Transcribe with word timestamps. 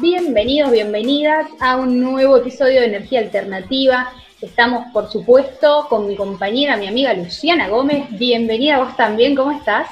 Bienvenidos, 0.00 0.72
bienvenidas 0.72 1.46
a 1.60 1.76
un 1.76 2.00
nuevo 2.00 2.36
episodio 2.36 2.80
de 2.80 2.86
Energía 2.86 3.20
Alternativa. 3.20 4.12
Estamos, 4.40 4.86
por 4.92 5.08
supuesto, 5.08 5.86
con 5.88 6.08
mi 6.08 6.16
compañera, 6.16 6.76
mi 6.76 6.88
amiga 6.88 7.14
Luciana 7.14 7.68
Gómez. 7.68 8.06
Bienvenida 8.10 8.78
vos 8.80 8.96
también, 8.96 9.36
¿cómo 9.36 9.52
estás? 9.52 9.88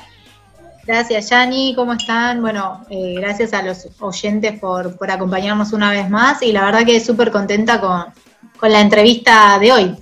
Gracias, 0.92 1.30
Yani, 1.30 1.72
¿cómo 1.76 1.92
están? 1.92 2.40
Bueno, 2.40 2.84
eh, 2.90 3.14
gracias 3.18 3.52
a 3.52 3.62
los 3.62 3.86
oyentes 4.00 4.58
por, 4.58 4.96
acompañarnos 5.08 5.72
una 5.72 5.92
vez 5.92 6.10
más 6.10 6.42
y 6.42 6.50
la 6.50 6.64
verdad 6.64 6.84
que 6.84 6.98
súper 6.98 7.30
contenta 7.30 7.80
con, 7.80 8.68
la 8.68 8.80
entrevista 8.80 9.56
de 9.60 9.70
hoy. 9.70 9.96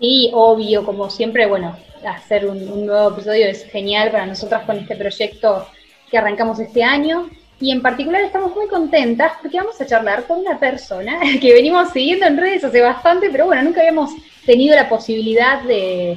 Sí, 0.00 0.30
obvio, 0.32 0.82
como 0.82 1.10
siempre, 1.10 1.44
bueno, 1.46 1.76
hacer 2.08 2.46
un, 2.46 2.86
nuevo 2.86 3.10
episodio 3.10 3.44
es 3.48 3.66
genial 3.66 4.12
para 4.12 4.24
nosotras 4.24 4.64
con 4.64 4.78
este 4.78 4.96
proyecto 4.96 5.68
que 6.10 6.16
arrancamos 6.16 6.58
este 6.58 6.82
año. 6.82 7.28
Y 7.60 7.70
en 7.70 7.82
particular 7.82 8.22
estamos 8.22 8.56
muy 8.56 8.66
contentas 8.66 9.32
porque 9.42 9.58
vamos 9.58 9.78
a 9.78 9.84
charlar 9.84 10.24
con 10.24 10.38
una 10.38 10.58
persona 10.58 11.20
que 11.38 11.52
venimos 11.52 11.90
siguiendo 11.90 12.24
en 12.24 12.38
redes 12.38 12.64
hace 12.64 12.80
bastante, 12.80 13.28
pero 13.28 13.44
bueno, 13.44 13.62
nunca 13.62 13.80
habíamos 13.80 14.12
tenido 14.46 14.74
la 14.74 14.88
posibilidad 14.88 15.60
de, 15.64 16.16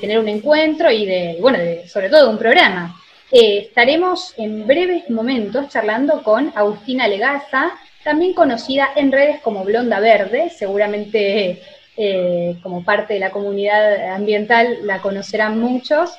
tener 0.00 0.18
un 0.18 0.26
encuentro 0.26 0.90
y 0.90 1.06
de, 1.06 1.38
bueno, 1.40 1.58
sobre 1.86 2.08
todo 2.08 2.28
un 2.28 2.38
programa. 2.38 3.00
Eh, 3.30 3.58
estaremos 3.58 4.34
en 4.36 4.66
breves 4.66 5.08
momentos 5.10 5.68
charlando 5.68 6.22
con 6.22 6.52
Agustina 6.54 7.08
Legaza, 7.08 7.72
también 8.02 8.34
conocida 8.34 8.90
en 8.96 9.10
redes 9.12 9.40
como 9.40 9.64
Blonda 9.64 9.98
Verde, 10.00 10.50
seguramente 10.50 11.62
eh, 11.96 12.56
como 12.62 12.84
parte 12.84 13.14
de 13.14 13.20
la 13.20 13.30
comunidad 13.30 14.12
ambiental 14.12 14.86
la 14.86 15.00
conocerán 15.00 15.58
muchos. 15.58 16.10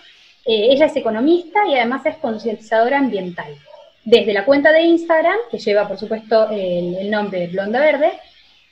Eh, 0.46 0.68
ella 0.72 0.88
es 0.88 0.96
economista 0.96 1.68
y 1.68 1.76
además 1.76 2.06
es 2.06 2.18
concientizadora 2.18 2.98
ambiental 2.98 3.56
desde 4.06 4.34
la 4.34 4.46
cuenta 4.46 4.72
de 4.72 4.84
Instagram, 4.84 5.38
que 5.50 5.58
lleva 5.58 5.88
por 5.88 5.98
supuesto 5.98 6.50
el, 6.52 7.10
nombre 7.10 7.40
de 7.40 7.48
Blonda 7.48 7.80
Verde, 7.80 8.14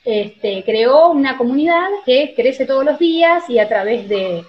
este, 0.04 0.62
creó 0.64 1.10
una 1.10 1.36
comunidad 1.36 1.88
que 2.06 2.34
crece 2.36 2.66
todos 2.66 2.84
los 2.84 2.98
días 2.98 3.50
y 3.50 3.58
a 3.58 3.68
través 3.68 4.08
de, 4.08 4.44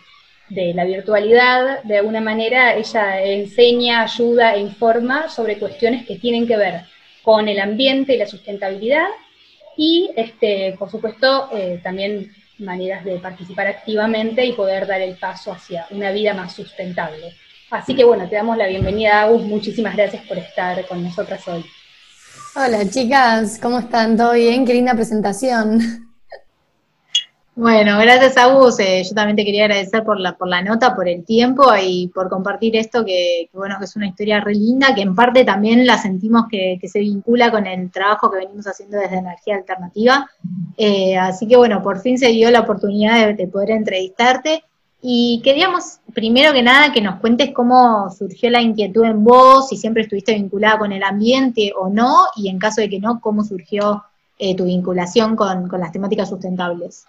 la 0.50 0.86
virtualidad, 0.86 1.84
de 1.84 1.98
alguna 1.98 2.22
manera, 2.22 2.76
ella 2.76 3.22
enseña, 3.22 4.04
ayuda 4.04 4.56
e 4.56 4.60
informa 4.60 5.30
sobre 5.30 5.58
cuestiones 5.58 6.06
que 6.06 6.18
tienen 6.18 6.48
que 6.48 6.58
ver 6.58 6.82
con 7.24 7.48
el 7.48 7.60
ambiente 7.60 8.14
y 8.14 8.18
la 8.18 8.28
sustentabilidad 8.28 9.08
y, 9.76 10.12
este, 10.16 10.76
por 10.78 10.90
supuesto, 10.90 11.50
eh, 11.54 11.80
también 11.84 12.32
maneras 12.60 13.04
de 13.04 13.18
participar 13.18 13.68
activamente 13.68 14.46
y 14.46 14.54
poder 14.54 14.88
dar 14.88 15.02
el 15.02 15.16
paso 15.16 15.52
hacia 15.52 15.88
una 15.90 16.12
vida 16.12 16.34
más 16.34 16.54
sustentable. 16.54 17.36
Así 17.72 17.96
que 17.96 18.06
bueno, 18.06 18.30
te 18.30 18.36
damos 18.36 18.58
la 18.58 18.68
bienvenida, 18.68 19.24
Agus. 19.24 19.42
Muchísimas 19.42 19.96
gracias 19.96 20.26
por 20.28 20.38
estar 20.38 20.86
con 20.88 21.04
nosotras 21.04 21.46
hoy. 21.48 21.66
Hola 22.56 22.90
chicas, 22.90 23.60
¿cómo 23.62 23.80
están? 23.80 24.16
¿Todo 24.16 24.34
bien? 24.34 24.66
Qué 24.66 24.74
linda 24.74 24.94
presentación. 24.94 26.05
Bueno, 27.56 27.98
gracias 27.98 28.36
Agus. 28.38 28.80
Eh, 28.80 29.02
yo 29.08 29.16
también 29.16 29.38
te 29.38 29.46
quería 29.46 29.64
agradecer 29.64 30.04
por 30.04 30.20
la, 30.20 30.36
por 30.38 30.50
la 30.50 30.62
nota, 30.62 30.94
por 30.94 31.08
el 31.08 31.24
tiempo 31.24 31.64
y 31.82 32.12
por 32.14 32.30
compartir 32.30 32.76
esto 32.76 33.06
que, 33.06 33.50
bueno, 33.54 33.78
que 33.80 33.86
es 33.86 33.96
una 33.96 34.08
historia 34.08 34.42
re 34.42 34.54
linda, 34.54 34.94
que 34.94 35.02
en 35.02 35.16
parte 35.16 35.46
también 35.46 35.86
la 35.86 35.98
sentimos 35.98 36.46
que, 36.52 36.78
se 36.84 37.00
vincula 37.00 37.52
con 37.52 37.66
el 37.66 37.90
trabajo 37.92 38.30
que 38.30 38.40
venimos 38.40 38.68
haciendo 38.68 38.98
desde 38.98 39.18
Energía 39.18 39.56
Alternativa. 39.56 40.30
Eh, 40.78 41.18
así 41.18 41.48
que 41.48 41.56
bueno, 41.56 41.82
por 41.82 42.00
fin 42.02 42.18
se 42.18 42.28
dio 42.28 42.52
la 42.52 42.60
oportunidad 42.60 43.34
de 43.34 43.48
poder 43.48 43.72
entrevistarte 43.72 44.64
y 45.08 45.40
queríamos, 45.44 46.00
primero 46.16 46.52
que 46.52 46.64
nada, 46.64 46.92
que 46.92 47.00
nos 47.00 47.20
cuentes 47.20 47.52
cómo 47.54 48.10
surgió 48.10 48.50
la 48.50 48.64
inquietud 48.64 49.04
en 49.04 49.24
vos, 49.24 49.70
si 49.70 49.78
siempre 49.78 50.02
estuviste 50.02 50.34
vinculada 50.34 50.80
con 50.80 50.92
el 50.92 51.04
ambiente 51.04 51.74
o 51.78 51.90
no, 51.90 52.22
y 52.36 52.50
en 52.50 52.58
caso 52.58 52.82
de 52.82 52.90
que 52.90 53.00
no, 53.00 53.22
cómo 53.22 53.44
surgió 53.44 54.04
eh, 54.40 54.56
tu 54.56 54.66
vinculación 54.66 55.36
con, 55.36 55.70
las 55.80 55.92
temáticas 55.92 56.30
sustentables. 56.30 57.06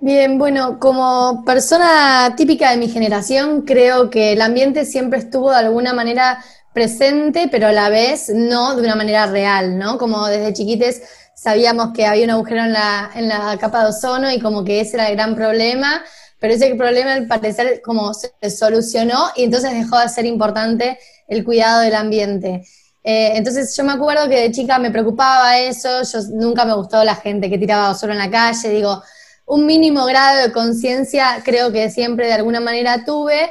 Bien, 0.00 0.38
bueno, 0.38 0.78
como 0.80 1.44
persona 1.46 2.34
típica 2.36 2.70
de 2.70 2.76
mi 2.76 2.88
generación, 2.88 3.62
creo 3.62 4.10
que 4.10 4.32
el 4.32 4.42
ambiente 4.42 4.84
siempre 4.84 5.18
estuvo 5.18 5.50
de 5.50 5.56
alguna 5.56 5.94
manera 5.94 6.44
presente, 6.74 7.48
pero 7.50 7.68
a 7.68 7.72
la 7.72 7.88
vez 7.88 8.28
no 8.28 8.74
de 8.76 8.82
una 8.82 8.96
manera 8.96 9.26
real, 9.26 9.78
¿no? 9.78 9.96
Como 9.96 10.26
desde 10.26 10.52
chiquites 10.52 11.02
sabíamos 11.34 11.92
que 11.94 12.06
había 12.06 12.24
un 12.24 12.30
agujero 12.30 12.64
en 12.64 12.72
la, 12.74 13.10
en 13.14 13.28
la 13.28 13.56
capa 13.58 13.82
de 13.82 13.90
ozono 13.90 14.30
y 14.30 14.40
como 14.40 14.62
que 14.64 14.80
ese 14.80 14.96
era 14.96 15.08
el 15.08 15.16
gran 15.16 15.34
problema, 15.34 16.02
pero 16.38 16.52
ese 16.52 16.74
problema 16.74 17.14
al 17.14 17.26
parecer 17.26 17.80
como 17.82 18.12
se 18.12 18.32
solucionó 18.50 19.28
y 19.36 19.44
entonces 19.44 19.72
dejó 19.72 19.98
de 19.98 20.08
ser 20.08 20.26
importante 20.26 20.98
el 21.28 21.44
cuidado 21.44 21.80
del 21.80 21.94
ambiente. 21.94 22.64
Eh, 23.02 23.32
entonces 23.36 23.74
yo 23.76 23.84
me 23.84 23.92
acuerdo 23.92 24.28
que 24.28 24.40
de 24.40 24.50
chica 24.52 24.78
me 24.78 24.90
preocupaba 24.90 25.58
eso, 25.58 26.02
yo 26.02 26.18
nunca 26.32 26.64
me 26.64 26.74
gustó 26.74 27.02
la 27.04 27.14
gente 27.14 27.48
que 27.48 27.58
tiraba 27.58 27.94
solo 27.94 28.12
en 28.12 28.18
la 28.18 28.30
calle, 28.30 28.68
digo, 28.70 29.02
un 29.46 29.66
mínimo 29.66 30.04
grado 30.06 30.42
de 30.42 30.52
conciencia 30.52 31.42
creo 31.44 31.72
que 31.72 31.90
siempre 31.90 32.26
de 32.26 32.34
alguna 32.34 32.60
manera 32.60 33.04
tuve, 33.04 33.50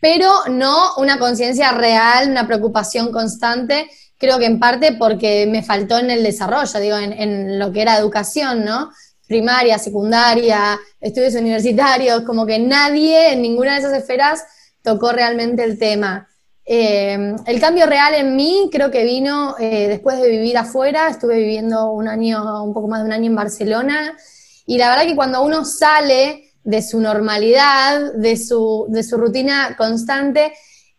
pero 0.00 0.30
no 0.50 0.96
una 0.96 1.18
conciencia 1.18 1.72
real, 1.72 2.30
una 2.30 2.46
preocupación 2.46 3.10
constante, 3.12 3.88
creo 4.18 4.38
que 4.38 4.46
en 4.46 4.58
parte 4.58 4.92
porque 4.98 5.46
me 5.46 5.62
faltó 5.62 5.98
en 5.98 6.10
el 6.10 6.22
desarrollo, 6.22 6.80
digo, 6.80 6.96
en, 6.96 7.58
lo 7.58 7.72
que 7.72 7.82
era 7.82 7.98
educación, 7.98 8.64
¿no? 8.64 8.90
primaria, 9.26 9.78
secundaria, 9.78 10.78
estudios 11.00 11.34
universitarios, 11.34 12.22
como 12.24 12.44
que 12.44 12.58
nadie 12.58 13.32
en 13.32 13.40
ninguna 13.40 13.72
de 13.72 13.78
esas 13.78 13.94
esferas 13.94 14.44
tocó 14.82 15.12
realmente 15.12 15.64
el 15.64 15.78
tema. 15.78 16.28
Eh, 16.66 17.34
el 17.46 17.60
cambio 17.60 17.86
real 17.86 18.14
en 18.14 18.36
mí 18.36 18.68
creo 18.70 18.90
que 18.90 19.04
vino 19.04 19.56
eh, 19.58 19.88
después 19.88 20.20
de 20.20 20.28
vivir 20.28 20.56
afuera, 20.58 21.08
estuve 21.08 21.38
viviendo 21.38 21.90
un 21.92 22.08
año, 22.08 22.62
un 22.62 22.74
poco 22.74 22.88
más 22.88 23.00
de 23.00 23.06
un 23.06 23.12
año 23.12 23.26
en 23.26 23.36
Barcelona, 23.36 24.16
y 24.66 24.78
la 24.78 24.90
verdad 24.90 25.06
que 25.06 25.16
cuando 25.16 25.42
uno 25.42 25.64
sale 25.64 26.52
de 26.62 26.82
su 26.82 27.00
normalidad, 27.00 28.14
de 28.14 28.36
su, 28.36 28.86
de 28.88 29.02
su 29.02 29.16
rutina 29.18 29.74
constante, 29.76 30.52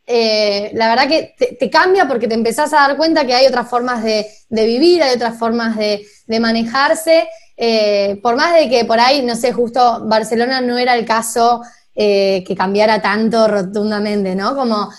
eh, 0.07 0.71
la 0.73 0.89
verdad 0.89 1.07
que 1.07 1.35
te, 1.57 1.69
cambia 1.69 2.07
porque 2.07 2.27
te 2.27 2.35
empezás 2.35 2.71
a 2.73 2.87
dar 2.87 2.97
cuenta 2.97 3.25
que 3.25 3.33
hay 3.33 3.47
otras 3.47 3.67
formas 3.67 4.03
de, 4.03 4.27
vivir, 4.49 5.01
hay 5.01 5.15
otras 5.15 5.37
formas 5.37 5.75
de, 5.75 6.05
de 6.27 6.39
manejarse, 6.39 7.27
eh, 7.57 8.19
por 8.21 8.35
más 8.35 8.53
de 8.53 8.69
que 8.69 8.85
por 8.85 8.99
ahí, 8.99 9.23
no 9.23 9.35
sé, 9.35 9.51
justo 9.51 10.05
Barcelona 10.05 10.61
no 10.61 10.77
era 10.77 10.95
el 10.95 11.05
caso 11.05 11.61
eh, 11.95 12.43
que 12.45 12.55
cambiara 12.55 13.01
tanto 13.01 13.47
rotundamente, 13.47 14.35
¿no? 14.35 14.55
Como, 14.55 14.89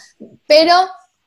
pero 0.47 0.75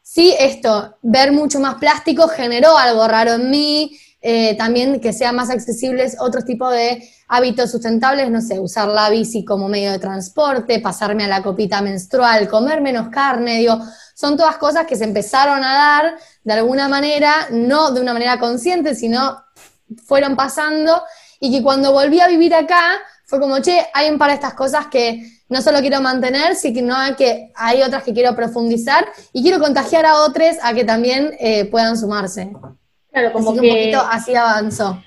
sí 0.02 0.36
esto, 0.40 0.98
ver 1.04 1.32
mucho 1.32 1.60
más 1.60 1.76
plástico 1.76 2.28
generó 2.28 2.78
algo 2.78 3.08
raro 3.08 3.34
en 3.34 3.52
mí, 3.52 3.98
eh, 4.22 4.58
también 4.58 5.00
que 5.00 5.14
sean 5.14 5.36
más 5.36 5.50
accesibles 5.50 6.18
otros 6.20 6.46
tipos 6.46 6.72
de 6.72 7.08
hábitos 7.28 7.72
sustentables, 7.72 8.30
no 8.30 8.42
sé, 8.42 8.60
usar 8.60 8.88
la 8.88 9.10
bici 9.10 9.46
como 9.46 9.70
medio 9.70 9.92
de 9.92 10.00
transporte, 10.00 10.80
pasarme 10.80 11.26
a 11.26 11.28
la 11.28 11.44
copita 11.44 11.82
menstrual, 11.82 12.50
comer 12.50 12.82
menos 12.82 13.10
carne, 13.10 13.60
digo, 13.60 13.80
son 14.16 14.36
todas 14.36 14.58
cosas 14.58 14.86
que 14.86 14.98
se 14.98 15.06
empezaron 15.06 15.64
a 15.64 15.74
dar 15.74 16.18
de 16.44 16.54
alguna 16.54 16.90
manera, 16.90 17.48
no 17.52 17.92
de 17.92 18.02
una 18.02 18.14
manera 18.14 18.40
consciente, 18.40 18.94
sino 18.94 19.42
fueron 20.06 20.36
pasando 20.36 21.04
y 21.40 21.52
que 21.52 21.64
cuando 21.64 21.94
volví 21.94 22.20
a 22.20 22.28
vivir 22.28 22.54
acá 22.54 23.00
fue 23.26 23.40
como, 23.40 23.60
che, 23.60 23.86
hay 23.94 24.10
un 24.10 24.18
par 24.18 24.30
de 24.30 24.36
estas 24.36 24.56
cosas 24.56 24.88
que 24.88 25.24
no 25.50 25.62
solo 25.62 25.80
quiero 25.80 26.02
mantener, 26.02 26.56
sino 26.56 26.96
que 27.16 27.52
hay 27.56 27.84
otras 27.84 28.04
que 28.04 28.14
quiero 28.14 28.36
profundizar 28.36 29.08
y 29.34 29.44
quiero 29.44 29.60
contagiar 29.60 30.06
a 30.06 30.22
otros 30.22 30.58
a 30.64 30.74
que 30.74 30.84
también 30.84 31.32
eh, 31.40 31.66
puedan 31.66 31.98
sumarse. 31.98 32.52
Claro, 33.12 33.32
como 33.32 33.54
que, 33.54 33.60
un 33.60 33.68
poquito 33.68 34.00
así 34.00 34.36
avanzó. 34.36 35.04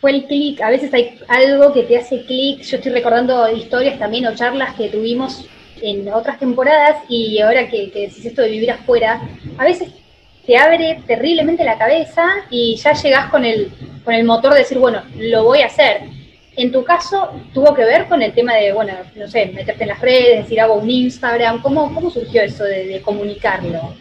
Fue 0.00 0.12
el 0.12 0.26
clic, 0.26 0.60
a 0.62 0.70
veces 0.70 0.92
hay 0.94 1.18
algo 1.28 1.72
que 1.72 1.82
te 1.82 1.98
hace 1.98 2.24
clic, 2.24 2.62
yo 2.62 2.76
estoy 2.76 2.92
recordando 2.92 3.50
historias 3.50 3.98
también 3.98 4.26
o 4.26 4.34
charlas 4.34 4.74
que 4.74 4.88
tuvimos 4.88 5.44
en 5.82 6.10
otras 6.12 6.38
temporadas 6.38 7.02
y 7.08 7.38
ahora 7.40 7.68
que, 7.68 7.90
que 7.90 8.00
decís 8.02 8.24
esto 8.24 8.42
de 8.42 8.50
vivir 8.50 8.70
afuera, 8.70 9.20
a 9.58 9.64
veces 9.64 9.88
te 10.46 10.56
abre 10.56 11.02
terriblemente 11.06 11.64
la 11.64 11.78
cabeza 11.78 12.26
y 12.50 12.76
ya 12.76 12.92
llegás 12.92 13.30
con 13.30 13.44
el, 13.44 13.70
con 14.04 14.14
el 14.14 14.24
motor 14.24 14.52
de 14.52 14.60
decir, 14.60 14.78
bueno, 14.78 15.02
lo 15.16 15.44
voy 15.44 15.60
a 15.60 15.66
hacer. 15.66 16.02
En 16.56 16.72
tu 16.72 16.82
caso, 16.82 17.30
¿tuvo 17.54 17.74
que 17.74 17.84
ver 17.84 18.08
con 18.08 18.20
el 18.22 18.32
tema 18.32 18.54
de, 18.54 18.72
bueno, 18.72 18.92
no 19.14 19.28
sé, 19.28 19.46
meterte 19.46 19.84
en 19.84 19.90
las 19.90 20.00
redes, 20.00 20.42
decir, 20.42 20.60
hago 20.60 20.74
un 20.74 20.90
Instagram? 20.90 21.62
¿Cómo, 21.62 21.94
cómo 21.94 22.10
surgió 22.10 22.42
eso 22.42 22.64
de, 22.64 23.00
comunicarlo? 23.02 23.94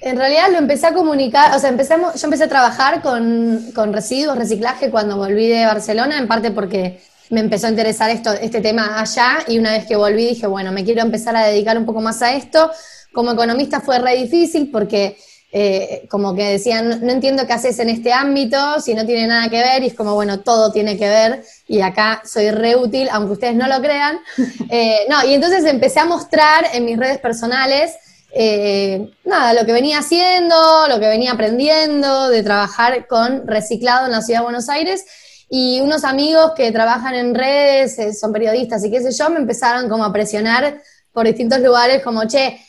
En 0.00 0.16
realidad 0.16 0.50
lo 0.50 0.58
empecé 0.58 0.86
a 0.86 0.94
comunicar, 0.94 1.54
o 1.54 1.58
sea, 1.58 1.68
empezamos, 1.68 2.20
yo 2.20 2.26
empecé 2.26 2.44
a 2.44 2.48
trabajar 2.48 3.02
con, 3.02 3.70
con, 3.74 3.92
residuos, 3.92 4.38
reciclaje 4.38 4.90
cuando 4.90 5.16
volví 5.16 5.46
de 5.46 5.66
Barcelona, 5.66 6.18
en 6.18 6.26
parte 6.26 6.50
porque 6.50 7.00
me 7.28 7.40
empezó 7.40 7.66
a 7.66 7.70
interesar 7.70 8.10
esto, 8.10 8.32
este 8.32 8.60
tema 8.60 9.00
allá 9.00 9.38
y 9.46 9.58
una 9.58 9.72
vez 9.72 9.86
que 9.86 9.96
volví 9.96 10.26
dije, 10.26 10.46
bueno, 10.46 10.72
me 10.72 10.84
quiero 10.84 11.02
empezar 11.02 11.36
a 11.36 11.46
dedicar 11.46 11.76
un 11.78 11.86
poco 11.86 12.00
más 12.00 12.22
a 12.22 12.34
esto. 12.34 12.70
Como 13.12 13.32
economista 13.32 13.80
fue 13.80 13.98
re 13.98 14.16
difícil 14.16 14.70
porque 14.70 15.16
eh, 15.52 16.06
como 16.08 16.34
que 16.34 16.44
decían, 16.44 17.00
no 17.04 17.10
entiendo 17.10 17.44
qué 17.46 17.52
haces 17.52 17.78
en 17.80 17.88
este 17.90 18.12
ámbito, 18.12 18.80
si 18.80 18.94
no 18.94 19.04
tiene 19.04 19.26
nada 19.26 19.48
que 19.48 19.58
ver, 19.58 19.82
y 19.82 19.88
es 19.88 19.94
como, 19.94 20.14
bueno, 20.14 20.40
todo 20.40 20.70
tiene 20.70 20.96
que 20.96 21.08
ver, 21.08 21.44
y 21.66 21.80
acá 21.80 22.22
soy 22.24 22.52
re 22.52 22.76
útil, 22.76 23.08
aunque 23.10 23.32
ustedes 23.32 23.56
no 23.56 23.66
lo 23.66 23.80
crean. 23.80 24.18
Eh, 24.72 25.00
no, 25.08 25.24
y 25.26 25.34
entonces 25.34 25.64
empecé 25.64 25.98
a 25.98 26.04
mostrar 26.04 26.64
en 26.72 26.84
mis 26.84 26.96
redes 26.96 27.18
personales, 27.18 27.92
eh, 28.32 29.10
nada, 29.24 29.54
lo 29.54 29.66
que 29.66 29.72
venía 29.72 29.98
haciendo, 29.98 30.54
lo 30.88 31.00
que 31.00 31.08
venía 31.08 31.32
aprendiendo, 31.32 32.28
de 32.28 32.42
trabajar 32.42 33.06
con 33.06 33.46
reciclado 33.46 34.06
en 34.06 34.12
la 34.12 34.22
ciudad 34.22 34.40
de 34.40 34.44
Buenos 34.44 34.68
Aires, 34.68 35.04
y 35.48 35.80
unos 35.80 36.04
amigos 36.04 36.52
que 36.56 36.70
trabajan 36.70 37.14
en 37.16 37.34
redes, 37.34 38.18
son 38.18 38.32
periodistas 38.32 38.84
y 38.84 38.90
qué 38.90 39.00
sé 39.00 39.10
yo, 39.10 39.30
me 39.30 39.38
empezaron 39.38 39.88
como 39.88 40.04
a 40.04 40.12
presionar 40.12 40.80
por 41.12 41.26
distintos 41.26 41.60
lugares, 41.60 42.02
como, 42.04 42.24
che, 42.26 42.60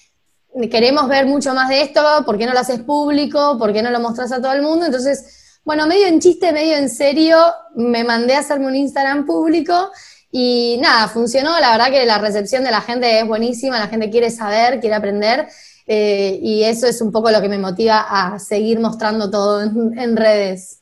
queremos 0.69 1.07
ver 1.07 1.25
mucho 1.25 1.53
más 1.53 1.69
de 1.69 1.81
esto, 1.81 2.01
¿por 2.25 2.37
qué 2.37 2.45
no 2.45 2.53
lo 2.53 2.59
haces 2.59 2.79
público? 2.79 3.57
¿Por 3.57 3.71
qué 3.71 3.81
no 3.81 3.91
lo 3.91 3.99
mostras 3.99 4.31
a 4.31 4.41
todo 4.41 4.53
el 4.53 4.61
mundo? 4.61 4.85
Entonces, 4.85 5.59
bueno, 5.63 5.85
medio 5.85 6.07
en 6.07 6.19
chiste, 6.19 6.51
medio 6.51 6.75
en 6.75 6.89
serio, 6.89 7.37
me 7.75 8.03
mandé 8.03 8.35
a 8.35 8.39
hacerme 8.39 8.67
un 8.67 8.75
Instagram 8.75 9.25
público 9.25 9.91
y 10.31 10.77
nada, 10.81 11.07
funcionó. 11.09 11.59
La 11.59 11.71
verdad 11.71 11.91
que 11.91 12.05
la 12.05 12.17
recepción 12.17 12.63
de 12.63 12.71
la 12.71 12.81
gente 12.81 13.19
es 13.19 13.27
buenísima, 13.27 13.79
la 13.79 13.87
gente 13.87 14.09
quiere 14.09 14.29
saber, 14.29 14.79
quiere 14.79 14.95
aprender. 14.95 15.47
Eh, 15.85 16.39
y 16.41 16.63
eso 16.63 16.87
es 16.87 17.01
un 17.01 17.11
poco 17.11 17.31
lo 17.31 17.41
que 17.41 17.49
me 17.49 17.57
motiva 17.57 18.05
a 18.09 18.39
seguir 18.39 18.79
mostrando 18.79 19.29
todo 19.29 19.61
en, 19.61 20.15
redes. 20.15 20.81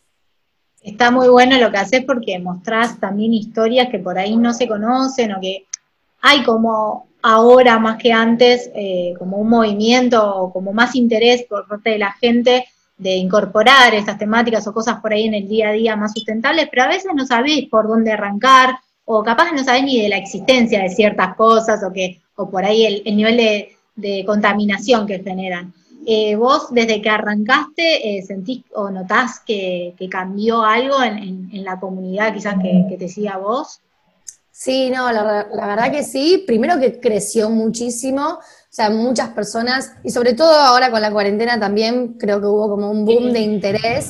Está 0.81 1.09
muy 1.09 1.27
bueno 1.29 1.57
lo 1.57 1.71
que 1.71 1.77
haces 1.77 2.05
porque 2.05 2.37
mostrás 2.37 2.99
también 2.99 3.33
historias 3.33 3.89
que 3.89 3.99
por 3.99 4.19
ahí 4.19 4.35
no 4.35 4.53
se 4.53 4.67
conocen 4.67 5.33
o 5.33 5.41
que 5.41 5.65
hay 6.21 6.43
como 6.43 7.07
ahora 7.21 7.79
más 7.79 7.97
que 7.97 8.13
antes 8.13 8.69
eh, 8.75 9.13
como 9.17 9.37
un 9.37 9.49
movimiento 9.49 10.35
o 10.35 10.53
como 10.53 10.73
más 10.73 10.95
interés 10.95 11.43
por 11.49 11.67
parte 11.67 11.91
de 11.91 11.97
la 11.97 12.13
gente 12.13 12.65
de 12.97 13.15
incorporar 13.15 13.93
esas 13.93 14.17
temáticas 14.17 14.67
o 14.67 14.73
cosas 14.73 14.99
por 14.99 15.13
ahí 15.13 15.25
en 15.25 15.33
el 15.33 15.47
día 15.47 15.69
a 15.69 15.73
día 15.73 15.95
más 15.95 16.13
sustentables, 16.13 16.67
pero 16.69 16.83
a 16.83 16.87
veces 16.87 17.11
no 17.15 17.25
sabéis 17.25 17.67
por 17.69 17.87
dónde 17.87 18.11
arrancar 18.11 18.75
o 19.11 19.23
capaz 19.23 19.51
no 19.53 19.63
sabéis 19.63 19.85
ni 19.85 20.01
de 20.03 20.07
la 20.07 20.17
existencia 20.17 20.83
de 20.83 20.89
ciertas 20.89 21.35
cosas 21.35 21.83
o 21.83 21.91
que 21.91 22.21
o 22.35 22.47
por 22.47 22.63
ahí 22.63 22.85
el, 22.85 23.15
nivel 23.17 23.37
de, 23.95 24.23
contaminación 24.23 25.07
que 25.07 25.19
generan. 25.19 25.73
Eh, 26.05 26.35
vos 26.35 26.67
desde 26.69 27.01
que 27.01 27.09
arrancaste 27.09 28.17
eh, 28.17 28.21
sentís 28.21 28.61
o 28.75 28.91
notás 28.91 29.39
que, 29.39 29.95
cambió 30.11 30.63
algo 30.63 31.01
en, 31.01 31.49
la 31.63 31.79
comunidad 31.79 32.35
quizás 32.35 32.57
que, 32.61 32.95
te 32.97 33.09
siga 33.09 33.37
vos? 33.37 33.81
Sí, 34.51 34.91
no, 34.91 35.11
la, 35.11 35.47
verdad 35.53 35.91
que 35.91 36.03
sí. 36.03 36.43
Primero 36.45 36.79
que 36.79 36.99
creció 36.99 37.49
muchísimo, 37.49 38.23
o 38.23 38.39
sea, 38.69 38.91
muchas 38.91 39.29
personas, 39.29 39.93
y 40.03 40.11
sobre 40.11 40.33
todo 40.33 40.53
ahora 40.53 40.91
con 40.91 41.01
la 41.01 41.11
cuarentena 41.11 41.59
también 41.59 42.13
creo 42.13 42.39
que 42.39 42.45
hubo 42.45 42.69
como 42.69 42.91
un 42.91 43.05
boom 43.05 43.33
de 43.33 43.39
interés. 43.39 44.09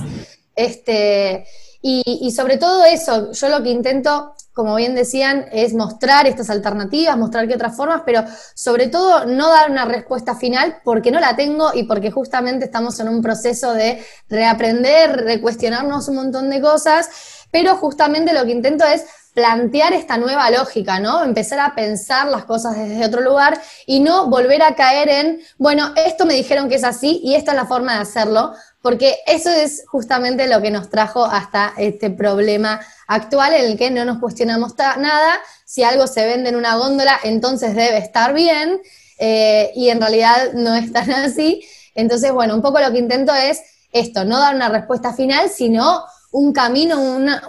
Este, 0.58 1.46
y, 1.82 2.32
sobre 2.32 2.58
todo 2.58 2.84
eso, 2.84 3.32
yo 3.32 3.50
lo 3.50 3.64
que 3.64 3.70
intento, 3.70 4.34
como 4.60 4.76
bien 4.76 4.94
decían, 4.94 5.46
es 5.54 5.74
mostrar 5.74 6.28
estas 6.28 6.50
alternativas, 6.50 7.18
mostrar 7.18 7.48
qué 7.48 7.56
otras 7.56 7.78
formas, 7.78 8.02
pero 8.06 8.26
sobre 8.54 8.88
todo 8.88 9.24
no 9.24 9.48
dar 9.48 9.72
una 9.72 9.86
respuesta 9.86 10.36
final 10.36 10.82
porque 10.84 11.12
no 11.12 11.22
la 11.22 11.38
tengo 11.38 11.72
y 11.74 11.84
porque 11.84 12.12
justamente 12.12 12.66
estamos 12.66 13.00
en 13.00 13.08
un 13.08 13.22
proceso 13.22 13.74
de 13.74 14.04
reaprender, 14.28 15.24
de 15.24 15.40
cuestionarnos 15.40 16.10
un 16.10 16.16
montón 16.16 16.50
de 16.50 16.60
cosas, 16.60 17.10
pero 17.52 17.78
justamente 17.78 18.34
lo 18.34 18.44
que 18.44 18.52
intento 18.52 18.84
es 18.84 19.06
plantear 19.34 19.94
esta 19.94 20.18
nueva 20.18 20.52
lógica, 20.52 21.00
¿no? 21.00 21.24
Empezar 21.24 21.62
a 21.62 21.74
pensar 21.74 22.28
las 22.28 22.44
cosas 22.44 22.76
desde 22.76 23.06
otro 23.06 23.22
lugar 23.22 23.62
y 23.86 24.02
no 24.02 24.28
volver 24.28 24.62
a 24.62 24.76
caer 24.76 25.08
en, 25.08 25.42
bueno, 25.58 25.94
esto 25.96 26.26
me 26.26 26.34
dijeron 26.34 26.68
que 26.68 26.76
es 26.76 26.84
así 26.84 27.22
y 27.24 27.36
esta 27.36 27.52
es 27.52 27.58
la 27.58 27.66
forma 27.66 27.94
de 27.94 28.02
hacerlo, 28.02 28.54
porque 28.82 29.18
eso 29.28 29.50
es 29.50 29.84
justamente 29.88 30.48
lo 30.48 30.62
que 30.62 30.72
nos 30.72 30.90
trajo 30.90 31.26
hasta 31.26 31.74
este 31.78 32.10
problema 32.10 32.80
actual 33.08 33.54
en 33.54 33.66
el 33.66 33.78
que 33.78 33.92
no 33.92 34.06
nos 34.06 34.20
cuestionamos 34.20 34.76
nada, 34.78 35.40
si 35.66 35.84
algo 35.84 36.08
se 36.08 36.26
vende 36.26 36.50
en 36.50 36.56
una 36.56 36.76
góndola, 36.78 37.20
entonces 37.24 37.76
debe 37.76 37.98
estar 37.98 38.34
bien, 38.34 38.82
eh, 39.20 39.72
y 39.76 39.90
en 39.90 40.00
realidad 40.00 40.54
no 40.54 40.74
es 40.74 40.92
tan 40.92 41.12
así. 41.12 41.62
Entonces, 41.94 42.32
bueno, 42.32 42.56
un 42.56 42.62
poco 42.62 42.80
lo 42.80 42.92
que 42.92 43.00
intento 43.00 43.34
es 43.36 43.62
esto, 43.92 44.24
no 44.24 44.40
dar 44.40 44.56
una 44.56 44.70
respuesta 44.70 45.14
final, 45.14 45.50
sino 45.50 46.04
un 46.32 46.54
camino, 46.54 47.00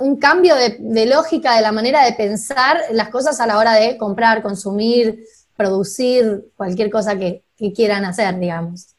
un 0.01 0.17
cambio 0.17 0.55
de, 0.57 1.07
lógica 1.07 1.55
de 1.55 1.61
la 1.61 1.71
manera 1.71 2.05
de 2.05 2.15
pensar 2.15 2.81
las 2.93 3.11
cosas 3.11 3.41
a 3.41 3.47
la 3.47 3.59
hora 3.59 3.75
de 3.75 3.99
comprar, 3.99 4.43
consumir, 4.43 5.25
producir, 5.57 6.51
cualquier 6.57 6.91
cosa 6.91 7.17
que, 7.17 7.45
quieran 7.75 8.07
hacer, 8.07 8.39
digamos. 8.39 8.97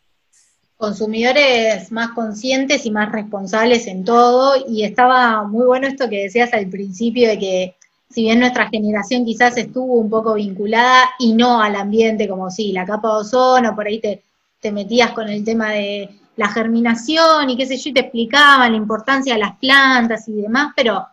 Consumidores 0.81 1.91
más 1.91 2.09
conscientes 2.13 2.87
y 2.87 2.89
más 2.89 3.11
responsables 3.11 3.85
en 3.85 4.03
todo, 4.03 4.55
y 4.67 4.83
estaba 4.83 5.43
muy 5.43 5.63
bueno 5.63 5.85
esto 5.85 6.09
que 6.09 6.23
decías 6.23 6.51
al 6.53 6.69
principio 6.69 7.29
de 7.29 7.37
que 7.37 7.75
si 8.09 8.23
bien 8.23 8.39
nuestra 8.39 8.67
generación 8.67 9.23
quizás 9.23 9.57
estuvo 9.57 9.93
un 9.99 10.09
poco 10.09 10.33
vinculada 10.33 11.11
y 11.19 11.33
no 11.33 11.61
al 11.61 11.75
ambiente, 11.75 12.27
como 12.27 12.49
si 12.49 12.71
la 12.71 12.87
capa 12.87 13.09
de 13.09 13.13
ozono, 13.17 13.75
por 13.75 13.85
ahí 13.85 13.99
te, 13.99 14.23
te 14.59 14.71
metías 14.71 15.11
con 15.11 15.29
el 15.29 15.45
tema 15.45 15.69
de 15.69 16.09
la 16.35 16.47
germinación 16.47 17.51
y 17.51 17.57
qué 17.57 17.67
sé 17.67 17.77
yo, 17.77 17.91
y 17.91 17.93
te 17.93 17.99
explicaban 17.99 18.71
la 18.71 18.77
importancia 18.77 19.35
de 19.35 19.39
las 19.39 19.57
plantas 19.57 20.27
y 20.29 20.33
demás, 20.33 20.73
pero 20.75 21.05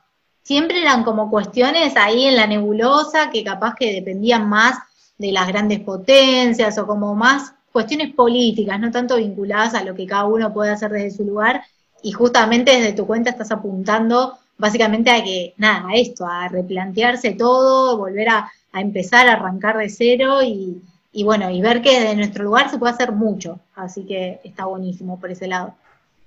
siempre 0.42 0.80
eran 0.80 1.04
como 1.04 1.28
cuestiones 1.28 1.94
ahí 1.98 2.24
en 2.24 2.36
la 2.36 2.46
nebulosa 2.46 3.28
que 3.28 3.44
capaz 3.44 3.74
que 3.74 3.92
dependían 3.92 4.48
más 4.48 4.78
de 5.18 5.30
las 5.30 5.46
grandes 5.46 5.80
potencias 5.80 6.78
o 6.78 6.86
como 6.86 7.14
más 7.14 7.52
cuestiones 7.78 8.12
políticas, 8.12 8.80
no 8.80 8.90
tanto 8.90 9.18
vinculadas 9.18 9.72
a 9.74 9.84
lo 9.84 9.94
que 9.94 10.04
cada 10.04 10.24
uno 10.24 10.52
puede 10.52 10.72
hacer 10.72 10.90
desde 10.90 11.16
su 11.18 11.24
lugar, 11.24 11.62
y 12.02 12.10
justamente 12.10 12.72
desde 12.72 12.92
tu 12.92 13.06
cuenta 13.06 13.30
estás 13.30 13.52
apuntando 13.52 14.36
básicamente 14.56 15.10
a 15.10 15.22
que, 15.22 15.54
nada, 15.58 15.88
a 15.88 15.94
esto, 15.94 16.26
a 16.26 16.48
replantearse 16.48 17.34
todo, 17.34 17.96
volver 17.96 18.30
a, 18.30 18.50
a 18.72 18.80
empezar 18.80 19.28
a 19.28 19.34
arrancar 19.34 19.78
de 19.78 19.88
cero 19.90 20.42
y, 20.42 20.82
y 21.12 21.22
bueno, 21.22 21.50
y 21.50 21.60
ver 21.60 21.80
que 21.80 22.00
desde 22.00 22.16
nuestro 22.16 22.42
lugar 22.42 22.68
se 22.68 22.78
puede 22.78 22.94
hacer 22.94 23.12
mucho, 23.12 23.60
así 23.76 24.02
que 24.02 24.40
está 24.42 24.64
buenísimo 24.64 25.20
por 25.20 25.30
ese 25.30 25.46
lado. 25.46 25.74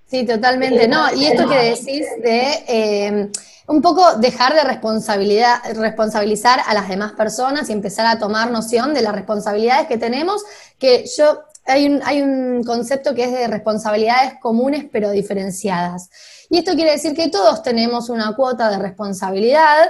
Sí, 0.08 0.26
totalmente, 0.26 0.88
¿no? 0.88 1.14
Y 1.14 1.26
esto 1.26 1.50
que 1.50 1.58
decís 1.58 2.06
de 2.24 2.64
eh, 2.70 3.30
un 3.68 3.82
poco 3.82 4.16
dejar 4.16 4.54
de 4.54 4.64
responsabilidad, 4.64 5.60
responsabilizar 5.76 6.62
a 6.66 6.74
las 6.74 6.90
demás 6.90 7.14
personas 7.14 7.70
y 7.70 7.74
empezar 7.74 8.06
a 8.06 8.20
tomar 8.20 8.52
noción 8.52 8.94
de 8.94 9.02
las 9.02 9.14
responsabilidades 9.14 9.88
que 9.88 9.98
tenemos, 9.98 10.44
que 10.78 11.06
yo, 11.18 11.44
hay 11.66 11.86
un, 11.86 12.02
hay 12.04 12.22
un 12.22 12.64
concepto 12.64 13.14
que 13.14 13.26
es 13.26 13.32
de 13.32 13.48
responsabilidades 13.48 14.34
comunes 14.42 14.86
pero 14.92 15.12
diferenciadas. 15.12 16.10
Y 16.50 16.58
esto 16.58 16.74
quiere 16.74 16.92
decir 16.92 17.16
que 17.16 17.30
todos 17.30 17.64
tenemos 17.64 18.10
una 18.10 18.36
cuota 18.36 18.70
de 18.70 18.78
responsabilidad, 18.78 19.90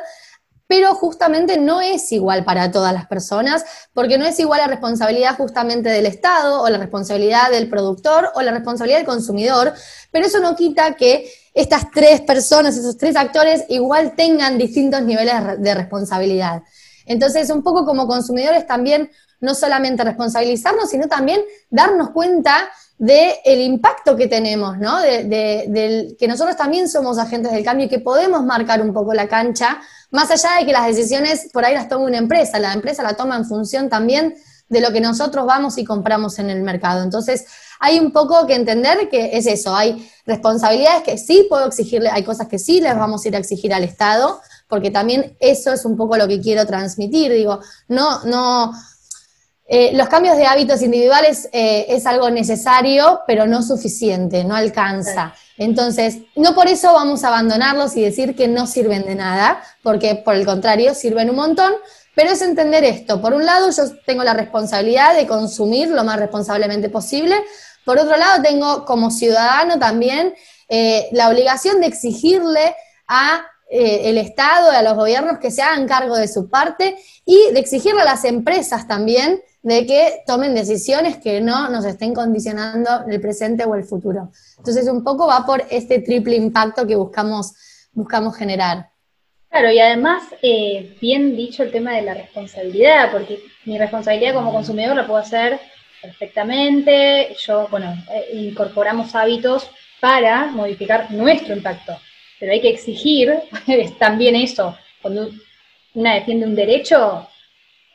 pero 0.68 0.96
justamente 0.96 1.58
no 1.58 1.82
es 1.82 2.12
igual 2.14 2.46
para 2.46 2.72
todas 2.72 2.94
las 2.94 3.06
personas, 3.08 3.66
porque 3.94 4.18
no 4.18 4.26
es 4.26 4.40
igual 4.40 4.62
la 4.62 4.68
responsabilidad 4.68 5.36
justamente 5.36 5.90
del 5.90 6.06
Estado 6.06 6.62
o 6.62 6.70
la 6.70 6.78
responsabilidad 6.78 7.52
del 7.52 7.68
productor 7.70 8.32
o 8.36 8.42
la 8.42 8.52
responsabilidad 8.52 9.00
del 9.00 9.08
consumidor, 9.08 9.74
pero 10.12 10.26
eso 10.26 10.40
no 10.40 10.56
quita 10.56 10.94
que 10.96 11.30
estas 11.54 11.92
tres 11.92 12.22
personas, 12.22 12.78
esos 12.78 12.98
tres 12.98 13.16
actores, 13.16 13.66
igual 13.70 14.14
tengan 14.16 14.58
distintos 14.58 15.02
niveles 15.02 15.34
de 15.60 15.74
responsabilidad. 15.74 16.64
Entonces, 17.06 17.50
un 17.50 17.64
poco 17.64 17.86
como 17.86 18.08
consumidores 18.08 18.66
también, 18.66 19.12
no 19.42 19.56
solamente 19.56 20.04
responsabilizarnos, 20.04 20.90
sino 20.90 21.08
también 21.08 21.42
darnos 21.70 22.12
cuenta 22.12 22.70
del 22.98 23.62
impacto 23.62 24.16
que 24.16 24.28
tenemos, 24.28 24.78
¿no? 24.78 25.02
De, 25.02 26.16
que 26.20 26.28
nosotros 26.28 26.56
también 26.56 26.88
somos 26.88 27.18
agentes 27.18 27.52
del 27.52 27.64
cambio 27.64 27.88
y 27.88 27.90
que 27.90 28.00
podemos 28.00 28.46
marcar 28.46 28.80
un 28.82 28.94
poco 28.94 29.14
la 29.16 29.28
cancha 29.28 29.82
más 30.12 30.30
allá 30.30 30.60
de 30.60 30.66
que 30.68 30.72
las 30.72 30.86
decisiones 30.86 31.50
por 31.52 31.66
ahí 31.66 31.74
las 31.74 31.90
toma 31.90 32.06
una 32.06 32.18
empresa, 32.18 32.60
la 32.60 32.74
empresa 32.74 33.02
la 33.02 33.16
toma 33.16 33.38
en 33.38 33.46
función 33.46 33.90
también 33.90 34.36
de 34.70 34.82
lo 34.82 34.92
que 34.92 35.02
nosotros 35.02 35.46
vamos 35.46 35.78
y 35.80 35.84
compramos 35.84 36.38
en 36.38 36.50
el 36.50 36.62
mercado. 36.62 37.04
Entonces, 37.04 37.46
hay 37.82 38.00
un 38.00 38.12
poco 38.12 38.46
que 38.46 38.54
entender 38.54 39.10
que 39.10 39.36
es 39.36 39.48
eso, 39.48 39.76
hay 39.76 40.08
responsabilidades 40.28 41.02
que 41.02 41.18
sí 41.18 41.48
puedo 41.50 41.66
exigirle, 41.66 42.10
hay 42.10 42.24
cosas 42.24 42.48
que 42.48 42.60
sí 42.60 42.80
les 42.80 42.96
vamos 42.96 43.26
a 43.26 43.28
ir 43.28 43.36
a 43.36 43.40
exigir 43.40 43.74
al 43.74 43.84
Estado, 43.84 44.40
porque 44.68 44.92
también 44.92 45.36
eso 45.40 45.74
es 45.74 45.84
un 45.84 45.98
poco 45.98 46.16
lo 46.16 46.28
que 46.28 46.40
quiero 46.40 46.66
transmitir, 46.68 47.32
digo, 47.34 47.60
no, 47.88 48.24
no, 48.26 48.72
eh, 49.68 49.92
los 49.94 50.10
cambios 50.10 50.38
de 50.38 50.46
hábitos 50.46 50.84
individuales 50.84 51.50
eh, 51.54 51.88
es 51.90 52.06
algo 52.06 52.30
necesario, 52.30 53.22
pero 53.26 53.48
no 53.48 53.64
suficiente, 53.64 54.44
no 54.44 54.54
alcanza. 54.54 55.34
Entonces, 55.58 56.20
no 56.36 56.54
por 56.54 56.68
eso 56.68 56.94
vamos 56.94 57.24
a 57.24 57.30
abandonarlos 57.30 57.98
y 57.98 58.02
decir 58.02 58.36
que 58.36 58.48
no 58.48 58.68
sirven 58.68 59.06
de 59.06 59.16
nada, 59.16 59.64
porque 59.82 60.16
por 60.16 60.36
el 60.36 60.46
contrario, 60.46 60.94
sirven 60.94 61.32
un 61.32 61.38
montón, 61.38 61.74
pero 62.14 62.32
es 62.32 62.42
entender 62.42 62.84
esto. 62.84 63.22
Por 63.22 63.34
un 63.34 63.46
lado, 63.46 63.70
yo 63.72 63.84
tengo 64.06 64.24
la 64.24 64.34
responsabilidad 64.34 65.16
de 65.16 65.26
consumir 65.26 65.90
lo 65.90 66.04
más 66.04 66.20
responsablemente 66.20 66.90
posible. 66.90 67.36
Por 67.86 67.98
otro 67.98 68.18
lado, 68.18 68.42
tengo 68.42 68.86
como 68.86 69.12
ciudadano 69.12 69.80
también 69.80 70.34
eh, 70.70 71.10
la 71.12 71.30
obligación 71.30 71.82
de 71.82 71.88
exigirle 71.88 72.76
a 73.08 73.46
eh, 73.70 74.10
el 74.10 74.18
Estado 74.18 74.72
y 74.74 74.76
a 74.76 74.82
los 74.82 74.96
gobiernos 74.96 75.40
que 75.40 75.52
se 75.52 75.62
hagan 75.62 75.88
cargo 75.88 76.18
de 76.18 76.28
su 76.28 76.50
parte 76.50 76.98
y 77.26 77.52
de 77.54 77.60
exigirle 77.60 78.02
a 78.02 78.06
las 78.06 78.26
empresas 78.26 78.88
también 78.88 79.42
de 79.64 79.86
que 79.86 80.24
tomen 80.26 80.56
decisiones 80.56 81.18
que 81.18 81.40
no 81.40 81.70
nos 81.70 81.86
estén 81.86 82.14
condicionando 82.14 82.90
el 83.08 83.22
presente 83.22 83.64
o 83.66 83.76
el 83.76 83.84
futuro. 83.84 84.32
Entonces, 84.58 84.88
un 84.88 85.04
poco 85.04 85.28
va 85.28 85.46
por 85.46 85.64
este 85.70 86.00
triple 86.00 86.36
impacto 86.36 86.86
que 86.88 86.96
buscamos, 86.96 87.54
buscamos 87.94 88.36
generar. 88.36 88.90
Claro, 89.50 89.72
y 89.72 89.80
además, 89.80 90.24
eh, 90.42 90.98
bien 91.02 91.36
dicho 91.36 91.64
el 91.64 91.72
tema 91.72 91.92
de 91.92 92.02
la 92.02 92.14
responsabilidad, 92.14 93.12
porque 93.12 93.40
mi 93.66 93.78
responsabilidad 93.78 94.34
como 94.34 94.52
consumidor 94.52 94.96
la 94.96 95.06
puedo 95.06 95.20
hacer 95.20 95.60
perfectamente. 96.02 97.36
Yo, 97.46 97.68
bueno, 97.70 97.96
eh, 98.12 98.32
incorporamos 98.34 99.14
hábitos 99.16 99.70
para 100.00 100.48
modificar 100.48 101.12
nuestro 101.12 101.56
impacto, 101.56 102.00
pero 102.40 102.52
hay 102.52 102.62
que 102.62 102.70
exigir 102.70 103.34
también 104.00 104.36
eso. 104.36 104.78
Cuando 105.02 105.30
una 105.94 106.16
defiende 106.16 106.46
un 106.46 106.56
derecho, 106.56 107.28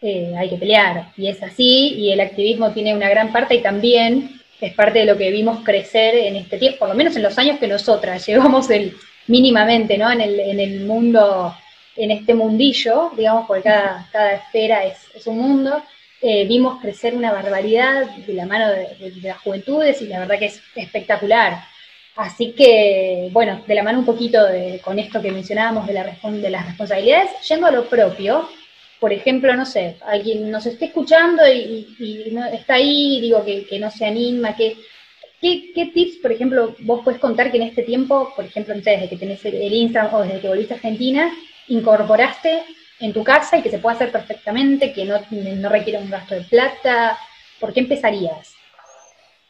eh, 0.00 0.34
hay 0.36 0.50
que 0.50 0.56
pelear, 0.56 1.12
y 1.16 1.28
es 1.28 1.42
así, 1.42 1.94
y 1.94 2.12
el 2.12 2.20
activismo 2.20 2.72
tiene 2.72 2.94
una 2.94 3.08
gran 3.08 3.32
parte 3.32 3.54
y 3.54 3.62
también 3.62 4.40
es 4.60 4.74
parte 4.74 5.00
de 5.00 5.06
lo 5.06 5.16
que 5.16 5.30
vimos 5.30 5.64
crecer 5.64 6.14
en 6.14 6.36
este 6.36 6.58
tiempo, 6.58 6.80
por 6.80 6.88
lo 6.88 6.94
menos 6.94 7.16
en 7.16 7.22
los 7.22 7.36
años 7.38 7.58
que 7.58 7.66
nosotras 7.66 8.26
llevamos 8.26 8.70
el, 8.70 8.94
mínimamente, 9.26 9.98
¿no? 9.98 10.10
En 10.10 10.20
el, 10.20 10.38
en 10.38 10.60
el 10.60 10.80
mundo, 10.80 11.54
en 11.96 12.10
este 12.10 12.34
mundillo, 12.34 13.10
digamos, 13.16 13.46
porque 13.46 13.64
cada, 13.64 14.08
cada 14.12 14.32
esfera 14.34 14.84
es, 14.84 14.96
es 15.14 15.26
un 15.26 15.38
mundo, 15.38 15.82
eh, 16.28 16.44
vimos 16.44 16.80
crecer 16.80 17.14
una 17.14 17.30
barbaridad 17.30 18.04
de 18.16 18.34
la 18.34 18.46
mano 18.46 18.68
de, 18.68 19.12
las 19.22 19.38
juventudes 19.38 20.02
y 20.02 20.08
la 20.08 20.18
verdad 20.18 20.40
que 20.40 20.46
es 20.46 20.60
espectacular. 20.74 21.62
Así 22.16 22.50
que, 22.50 23.28
bueno, 23.30 23.62
de 23.64 23.74
la 23.76 23.84
mano 23.84 24.00
un 24.00 24.04
poquito 24.04 24.40
con 24.82 24.98
esto 24.98 25.22
que 25.22 25.30
mencionábamos 25.30 25.86
de, 25.86 25.92
la, 25.92 26.04
de 26.04 26.50
las 26.50 26.66
responsabilidades, 26.66 27.30
yendo 27.48 27.68
a 27.68 27.70
lo 27.70 27.84
propio, 27.84 28.48
por 28.98 29.12
ejemplo, 29.12 29.54
no 29.54 29.64
sé, 29.64 29.98
alguien 30.04 30.50
nos 30.50 30.66
esté 30.66 30.86
escuchando 30.86 31.42
y, 31.46 31.86
está 32.52 32.74
ahí, 32.74 33.20
digo 33.20 33.44
que, 33.44 33.78
no 33.78 33.92
se 33.92 34.06
anima, 34.06 34.56
que 34.56 34.76
¿Qué, 35.40 35.90
tips, 35.94 36.16
por 36.16 36.32
ejemplo, 36.32 36.74
vos 36.80 37.02
puedes 37.04 37.20
contar 37.20 37.52
que 37.52 37.58
en 37.58 37.64
este 37.64 37.84
tiempo, 37.84 38.32
por 38.34 38.46
ejemplo, 38.46 38.74
desde 38.74 39.08
que 39.08 39.16
tenés 39.16 39.44
el 39.44 39.72
Instagram 39.72 40.12
o 40.12 40.22
desde 40.22 40.40
que 40.40 40.48
volviste 40.48 40.74
a 40.74 40.76
Argentina, 40.78 41.32
incorporaste 41.68 42.64
en 43.00 43.12
tu 43.12 43.22
casa 43.24 43.58
y 43.58 43.62
que 43.62 43.70
se 43.70 43.78
pueda 43.78 43.96
hacer 43.96 44.12
perfectamente, 44.12 44.92
que 44.92 45.04
no, 45.04 45.18
no 45.30 45.68
requiere 45.68 45.98
un 45.98 46.10
gasto 46.10 46.34
de 46.34 46.42
plata? 46.42 47.18
¿Por 47.60 47.72
qué 47.72 47.80
empezarías? 47.80 48.56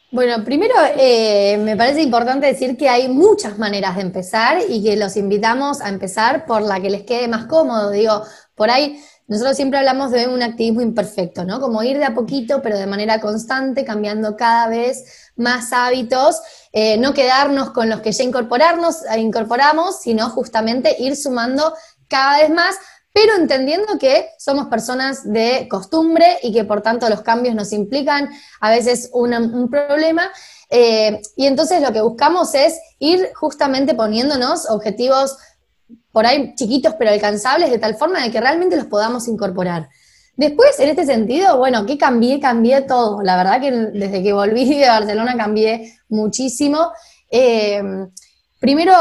Bueno, 0.09 0.45
primero 0.45 0.73
eh, 0.97 1.57
me 1.57 1.75
parece 1.75 2.01
importante 2.01 2.47
decir 2.47 2.77
que 2.77 2.87
hay 2.87 3.09
muchas 3.09 3.57
maneras 3.57 3.97
de 3.97 4.03
empezar 4.03 4.59
y 4.69 4.81
que 4.81 4.95
los 4.95 5.17
invitamos 5.17 5.81
a 5.81 5.89
empezar 5.89 6.45
por 6.45 6.61
la 6.61 6.79
que 6.79 6.89
les 6.89 7.03
quede 7.03 7.27
más 7.27 7.45
cómodo. 7.47 7.91
Digo, 7.91 8.23
por 8.55 8.71
ahí 8.71 9.03
nosotros 9.27 9.57
siempre 9.57 9.79
hablamos 9.79 10.11
de 10.11 10.29
un 10.29 10.41
activismo 10.41 10.81
imperfecto, 10.81 11.43
¿no? 11.43 11.59
Como 11.59 11.83
ir 11.83 11.97
de 11.97 12.05
a 12.05 12.13
poquito, 12.13 12.61
pero 12.61 12.77
de 12.77 12.87
manera 12.87 13.19
constante, 13.19 13.83
cambiando 13.83 14.37
cada 14.37 14.69
vez 14.69 15.31
más 15.35 15.73
hábitos, 15.73 16.41
eh, 16.71 16.97
no 16.97 17.13
quedarnos 17.13 17.71
con 17.71 17.89
los 17.89 17.99
que 17.99 18.13
ya 18.13 18.23
incorporarnos, 18.23 19.03
eh, 19.13 19.19
incorporamos, 19.19 19.99
sino 19.99 20.29
justamente 20.29 20.95
ir 20.99 21.17
sumando 21.17 21.73
cada 22.07 22.37
vez 22.37 22.49
más, 22.49 22.77
pero 23.17 23.35
entendiendo 23.35 23.97
que 23.97 24.29
somos 24.37 24.67
personas 24.67 25.23
de 25.23 25.67
costumbre 25.67 26.37
y 26.43 26.53
que 26.53 26.65
por 26.65 26.83
tanto 26.83 27.09
los 27.09 27.21
cambios 27.21 27.55
nos 27.55 27.73
implican 27.73 28.29
a 28.61 28.69
veces 28.69 29.09
un 29.11 29.69
problema. 29.71 30.29
Eh, 30.69 31.19
y 31.35 31.47
entonces 31.47 31.81
lo 31.81 31.91
que 31.91 32.01
buscamos 32.01 32.53
es 32.53 32.79
ir 32.99 33.31
justamente 33.33 33.95
poniéndonos 33.95 34.69
objetivos 34.69 35.35
por 36.11 36.27
ahí 36.27 36.53
chiquitos 36.53 36.93
pero 36.99 37.09
alcanzables, 37.09 37.71
de 37.71 37.79
tal 37.79 37.95
forma 37.95 38.21
de 38.21 38.29
que 38.29 38.39
realmente 38.39 38.75
los 38.75 38.85
podamos 38.85 39.27
incorporar. 39.27 39.89
Después, 40.35 40.79
en 40.79 40.89
este 40.89 41.07
sentido, 41.07 41.57
bueno, 41.57 41.87
¿qué 41.87 41.97
cambié? 41.97 42.39
Cambié 42.39 42.81
todo. 42.81 43.23
La 43.23 43.35
verdad 43.35 43.59
que 43.59 43.71
desde 43.71 44.21
que 44.21 44.31
volví 44.31 44.77
de 44.77 44.87
Barcelona 44.89 45.35
cambié 45.35 45.97
muchísimo. 46.07 46.91
Eh, 47.31 47.81
primero, 48.59 48.93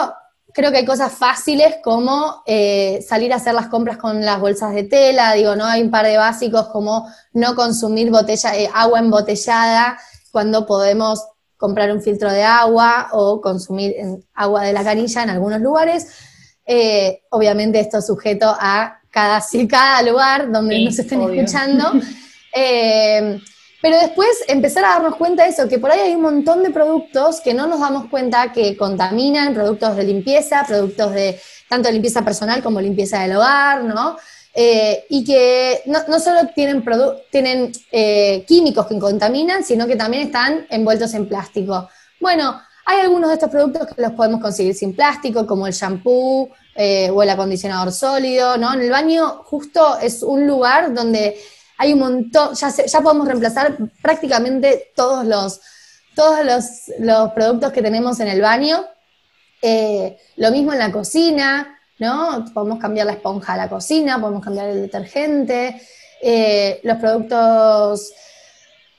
creo 0.57 0.73
que 0.73 0.79
hay 0.79 0.87
cosas 0.87 1.13
fáciles 1.13 1.77
como 1.85 2.43
eh, 2.47 3.05
salir 3.07 3.31
a 3.35 3.37
hacer 3.37 3.53
las 3.53 3.67
compras 3.67 3.99
con 3.99 4.25
las 4.25 4.41
bolsas 4.41 4.75
de 4.75 4.85
tela, 4.85 5.35
digo, 5.35 5.55
no 5.55 5.67
hay 5.67 5.83
un 5.83 5.91
par 5.91 6.07
de 6.07 6.17
básicos 6.17 6.69
como 6.69 7.07
no 7.35 7.55
consumir 7.55 8.11
botella, 8.11 8.57
eh, 8.57 8.71
agua 8.73 9.01
embotellada 9.01 9.99
cuando 10.33 10.65
podemos 10.65 11.23
comprar 11.59 11.93
un 11.93 12.01
filtro 12.01 12.33
de 12.33 12.43
agua 12.43 13.09
o 13.13 13.43
consumir 13.43 13.95
agua 14.33 14.63
de 14.63 14.73
la 14.73 14.83
canilla 14.83 15.25
en 15.25 15.31
algunos 15.31 15.61
lugares. 15.61 16.07
Eh, 16.65 17.21
obviamente 17.31 17.79
esto 17.79 17.99
es 17.99 18.07
sujeto 18.07 18.57
a 18.59 19.03
cada, 19.11 19.45
cada 19.69 20.03
lugar 20.11 20.51
donde 20.51 20.87
nos 20.87 20.99
estén 20.99 21.21
escuchando. 21.21 21.93
Eh, 23.77 23.83
pero 23.83 23.99
después 23.99 24.29
empezar 24.49 24.85
a 24.85 24.95
darnos 24.95 25.17
cuenta 25.17 25.45
de 25.45 25.51
eso, 25.51 25.69
que 25.69 25.79
por 25.79 25.91
ahí 25.91 26.01
hay 26.01 26.15
un 26.15 26.23
montón 26.23 26.63
de 26.63 26.71
productos 26.71 27.41
que 27.41 27.55
no 27.55 27.67
nos 27.67 27.81
damos 27.81 28.09
cuenta 28.09 28.53
que 28.53 28.77
contaminan, 28.77 29.55
productos 29.55 29.97
de 29.97 30.05
limpieza, 30.05 30.65
productos 30.67 31.13
de 31.13 31.41
tanto 31.69 31.91
limpieza 31.91 32.23
personal 32.23 32.63
como 32.63 32.81
limpieza 32.81 33.21
del 33.21 33.37
hogar, 33.37 33.85
¿no? 33.85 34.17
Eh, 34.55 35.05
y 35.11 35.23
que 35.25 35.83
no, 35.87 36.19
solo 36.19 36.49
tienen, 36.55 36.83
tienen 37.31 37.73
químicos 38.47 38.87
que 38.87 38.99
contaminan, 38.99 39.63
sino 39.63 39.87
que 39.87 39.97
también 39.97 40.29
están 40.29 40.67
envueltos 40.71 41.13
en 41.15 41.29
plástico. 41.29 41.89
Bueno, 42.21 42.59
hay 42.89 43.01
algunos 43.01 43.31
de 43.31 43.35
estos 43.35 43.51
productos 43.51 43.89
que 43.89 44.01
los 44.01 44.13
podemos 44.13 44.41
conseguir 44.41 44.73
sin 44.73 44.95
plástico, 44.95 45.45
como 45.45 45.67
el 45.67 45.73
shampoo 45.73 46.51
eh, 46.77 47.11
o 47.11 47.21
el 47.21 47.31
acondicionador 47.31 47.93
sólido, 47.93 48.57
¿no? 48.59 48.73
En 48.73 48.81
el 48.81 48.91
baño 48.91 49.43
justo 49.45 49.99
es 49.99 50.23
un 50.23 50.47
lugar 50.47 50.95
donde 50.95 51.37
hay 51.79 51.93
un 51.93 51.99
montón, 52.01 52.55
ya, 52.55 52.69
ya 52.71 53.01
podemos 53.01 53.27
reemplazar 53.27 53.77
prácticamente 54.03 54.93
todos 54.95 55.25
los, 55.25 55.61
todos 56.15 56.41
los, 56.99 57.31
productos 57.33 57.73
que 57.73 57.83
tenemos 57.83 58.21
en 58.21 58.29
el 58.29 58.41
baño. 58.41 58.85
Eh, 59.63 60.19
lo 60.37 60.51
mismo 60.51 60.73
en 60.73 60.79
la 60.79 60.93
cocina, 60.93 61.79
¿no? 61.99 62.45
Podemos 62.55 62.79
cambiar 62.79 63.07
la 63.07 63.13
esponja 63.13 63.55
a 63.55 63.57
la 63.57 63.69
cocina, 63.69 64.21
podemos 64.21 64.43
cambiar 64.43 64.69
el 64.69 64.83
detergente, 64.83 65.81
eh, 66.23 66.81
los 66.83 66.99
productos... 66.99 68.13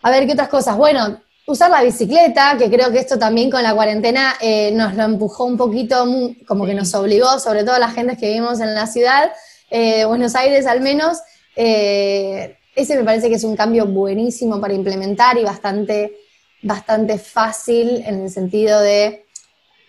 A 0.04 0.12
ver, 0.12 0.26
¿qué 0.26 0.34
otras 0.34 0.50
cosas? 0.50 0.78
Bueno, 0.78 1.20
usar 1.48 1.72
la 1.72 1.82
bicicleta, 1.82 2.56
que 2.58 2.70
creo 2.70 2.92
que 2.92 3.00
esto 3.00 3.18
también 3.18 3.50
con 3.50 3.64
la 3.64 3.74
cuarentena 3.74 4.36
eh, 4.40 4.72
nos 4.74 4.94
lo 4.94 5.04
empujó 5.04 5.46
un 5.46 5.58
poquito, 5.58 6.06
como 6.46 6.66
que 6.66 6.74
nos 6.74 6.94
obligó, 6.94 7.40
sobre 7.40 7.64
todo 7.64 7.76
a 7.76 7.80
la 7.80 7.90
gente 7.90 8.18
que 8.18 8.28
vivimos 8.28 8.60
en 8.60 8.76
la 8.76 8.86
ciudad, 8.86 9.32
eh, 9.70 10.06
Buenos 10.06 10.36
Aires 10.36 10.68
al 10.68 10.82
menos. 10.82 11.20
Eh, 11.56 12.58
ese 12.78 12.96
me 12.96 13.04
parece 13.04 13.28
que 13.28 13.36
es 13.36 13.44
un 13.44 13.56
cambio 13.56 13.88
buenísimo 13.88 14.62
para 14.62 14.76
implementar 14.76 15.36
y 15.40 15.44
bastante, 15.44 16.20
bastante 16.62 17.18
fácil 17.18 18.04
en 18.06 18.22
el 18.22 18.30
sentido 18.30 18.80
de, 18.80 19.26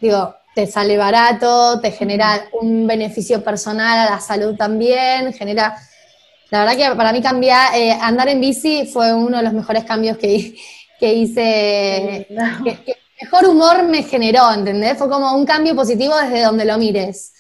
digo, 0.01 0.35
te 0.55 0.67
sale 0.67 0.97
barato, 0.97 1.81
te 1.81 1.91
genera 1.91 2.49
un 2.61 2.87
beneficio 2.87 3.45
personal 3.45 3.99
a 4.09 4.11
la 4.11 4.21
salud 4.21 4.57
también, 4.57 5.35
genera... 5.35 5.77
La 6.51 6.61
verdad 6.61 6.77
que 6.79 6.97
para 6.97 7.13
mí 7.13 7.21
cambiar, 7.21 7.75
andar 8.01 8.31
en 8.31 8.41
bici 8.41 8.87
fue 8.91 9.13
uno 9.13 9.37
de 9.37 9.43
los 9.43 9.53
mejores 9.53 9.85
cambios 9.85 10.17
que, 10.17 10.57
que 10.99 11.13
hice, 11.13 12.27
que, 12.65 12.97
mejor 13.21 13.49
humor 13.49 13.83
me 13.83 14.03
generó, 14.03 14.51
¿entendés? 14.51 14.97
Fue 14.97 15.11
como 15.11 15.35
un 15.35 15.45
cambio 15.45 15.77
positivo 15.77 16.17
desde 16.17 16.43
donde 16.43 16.65
lo 16.65 16.79
mires. 16.79 17.35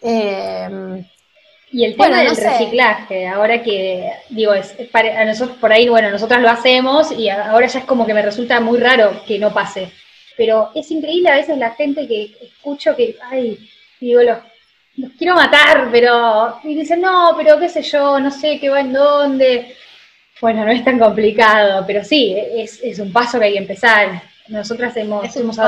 Eh, 0.00 1.04
y 1.72 1.84
el 1.84 1.96
tema 1.96 2.22
del 2.22 2.36
reciclaje, 2.36 3.26
ahora 3.26 3.62
que, 3.62 4.10
digo, 4.30 4.54
es, 4.54 4.74
para, 4.90 5.20
a 5.20 5.24
nosotros 5.24 5.58
por 5.58 5.72
ahí, 5.72 5.88
bueno, 5.88 6.10
nosotras 6.10 6.40
lo 6.40 6.48
hacemos 6.48 7.12
y 7.12 7.28
ahora 7.28 7.66
ya 7.66 7.80
es 7.80 7.84
como 7.84 8.06
que 8.06 8.14
me 8.14 8.22
resulta 8.22 8.60
muy 8.60 8.78
raro 8.78 9.22
que 9.26 9.38
no 9.38 9.52
pase. 9.52 9.90
Pero 10.36 10.70
es 10.74 10.90
increíble 10.90 11.30
a 11.30 11.36
veces 11.36 11.58
la 11.58 11.72
gente 11.72 12.06
que 12.06 12.36
escucho 12.40 12.94
que, 12.94 13.16
ay, 13.30 13.58
digo, 14.00 14.22
los, 14.22 14.38
los 14.96 15.12
quiero 15.12 15.34
matar, 15.34 15.88
pero, 15.90 16.58
y 16.64 16.74
dicen, 16.74 17.00
no, 17.00 17.34
pero 17.36 17.58
qué 17.58 17.68
sé 17.68 17.82
yo, 17.82 18.20
no 18.20 18.30
sé 18.30 18.58
qué 18.60 18.68
va 18.70 18.80
en 18.80 18.92
dónde. 18.92 19.74
Bueno, 20.40 20.64
no 20.64 20.70
es 20.70 20.84
tan 20.84 20.98
complicado, 20.98 21.84
pero 21.86 22.04
sí, 22.04 22.36
es, 22.36 22.80
es 22.82 22.98
un 22.98 23.12
paso 23.12 23.38
que 23.38 23.46
hay 23.46 23.52
que 23.52 23.58
empezar. 23.58 24.22
Nosotras 24.48 24.96
hemos, 24.96 25.24
es 25.24 25.36
hemos 25.36 25.58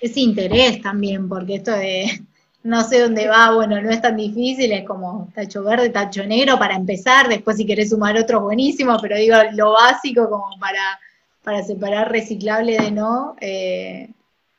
Es, 0.00 0.16
interés 0.16 0.80
también, 0.80 1.28
porque 1.28 1.56
esto 1.56 1.72
de 1.72 2.20
no 2.62 2.84
sé 2.84 3.00
dónde 3.00 3.26
va, 3.28 3.54
bueno, 3.54 3.80
no 3.80 3.90
es 3.90 4.02
tan 4.02 4.16
difícil, 4.16 4.72
es 4.72 4.86
como 4.86 5.28
tacho 5.34 5.62
verde, 5.64 5.88
tacho 5.90 6.24
negro 6.26 6.58
para 6.58 6.76
empezar, 6.76 7.28
después 7.28 7.56
si 7.56 7.66
querés 7.66 7.90
sumar 7.90 8.16
otros 8.18 8.42
buenísimo, 8.42 8.98
pero 9.00 9.16
digo, 9.16 9.36
lo 9.54 9.72
básico 9.72 10.28
como 10.28 10.50
para, 10.58 11.00
para 11.42 11.62
separar 11.62 12.10
reciclable 12.10 12.76
de 12.76 12.90
no, 12.90 13.34
eh, 13.40 14.10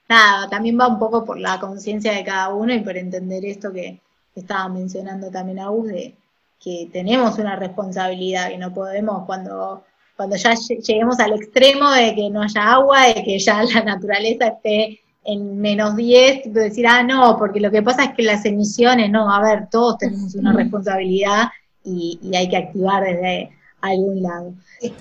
nada, 0.09 0.49
también 0.49 0.79
va 0.79 0.87
un 0.87 0.99
poco 0.99 1.23
por 1.23 1.39
la 1.39 1.59
conciencia 1.59 2.13
de 2.13 2.23
cada 2.23 2.49
uno 2.49 2.73
y 2.73 2.79
por 2.79 2.97
entender 2.97 3.45
esto 3.45 3.71
que 3.71 3.99
estaba 4.35 4.67
mencionando 4.69 5.29
también 5.29 5.59
a 5.59 5.69
de 5.69 6.15
que 6.63 6.89
tenemos 6.91 7.37
una 7.37 7.55
responsabilidad, 7.55 8.49
que 8.49 8.57
no 8.57 8.73
podemos 8.73 9.25
cuando, 9.25 9.83
cuando 10.15 10.35
ya 10.35 10.53
lleguemos 10.53 11.19
al 11.19 11.33
extremo 11.33 11.89
de 11.91 12.15
que 12.15 12.29
no 12.29 12.41
haya 12.41 12.73
agua, 12.73 13.07
de 13.07 13.23
que 13.23 13.39
ya 13.39 13.63
la 13.63 13.81
naturaleza 13.85 14.47
esté 14.47 15.00
en 15.23 15.59
menos 15.59 15.95
10, 15.95 16.53
decir, 16.53 16.87
ah, 16.87 17.03
no, 17.03 17.37
porque 17.37 17.59
lo 17.59 17.71
que 17.71 17.83
pasa 17.83 18.05
es 18.05 18.13
que 18.15 18.23
las 18.23 18.43
emisiones, 18.45 19.09
no, 19.09 19.31
a 19.31 19.41
ver, 19.41 19.67
todos 19.69 19.97
tenemos 19.99 20.33
una 20.35 20.53
responsabilidad 20.53 21.49
y, 21.83 22.19
hay 22.35 22.49
que 22.49 22.57
activar 22.57 23.03
desde 23.03 23.51
algún 23.81 24.21
lado. 24.21 24.53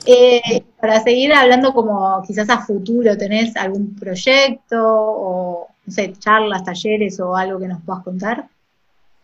Eh, 0.06 0.62
para 0.80 1.00
seguir 1.00 1.32
hablando 1.32 1.72
como 1.72 2.22
quizás 2.26 2.48
a 2.50 2.60
futuro, 2.60 3.16
¿tenés 3.16 3.56
algún 3.56 3.94
proyecto 3.94 4.76
o, 4.82 5.68
no 5.86 5.92
sé, 5.92 6.12
charlas, 6.18 6.64
talleres 6.64 7.18
o 7.20 7.34
algo 7.36 7.58
que 7.58 7.68
nos 7.68 7.82
puedas 7.82 8.02
contar? 8.02 8.48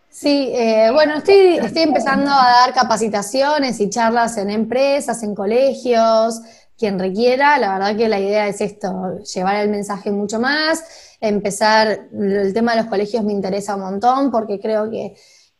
Sí, 0.08 0.50
eh, 0.54 0.90
bueno, 0.94 1.16
estoy, 1.16 1.58
estoy 1.58 1.82
empezando 1.82 2.30
a 2.30 2.64
dar 2.64 2.74
capacitaciones 2.74 3.78
y 3.80 3.90
charlas 3.90 4.38
en 4.38 4.48
empresas, 4.48 5.22
en 5.22 5.34
colegios, 5.34 6.40
quien 6.78 6.98
requiera. 6.98 7.58
La 7.58 7.72
verdad 7.72 7.96
que 7.96 8.08
la 8.08 8.20
idea 8.20 8.48
es 8.48 8.60
esto, 8.60 9.18
llevar 9.34 9.56
el 9.56 9.68
mensaje 9.68 10.10
mucho 10.10 10.38
más, 10.38 10.84
empezar, 11.20 12.08
el 12.12 12.52
tema 12.52 12.72
de 12.74 12.82
los 12.82 12.90
colegios 12.90 13.24
me 13.24 13.32
interesa 13.32 13.76
un 13.76 13.82
montón 13.82 14.30
porque 14.30 14.60
creo 14.60 14.90
que, 14.90 15.14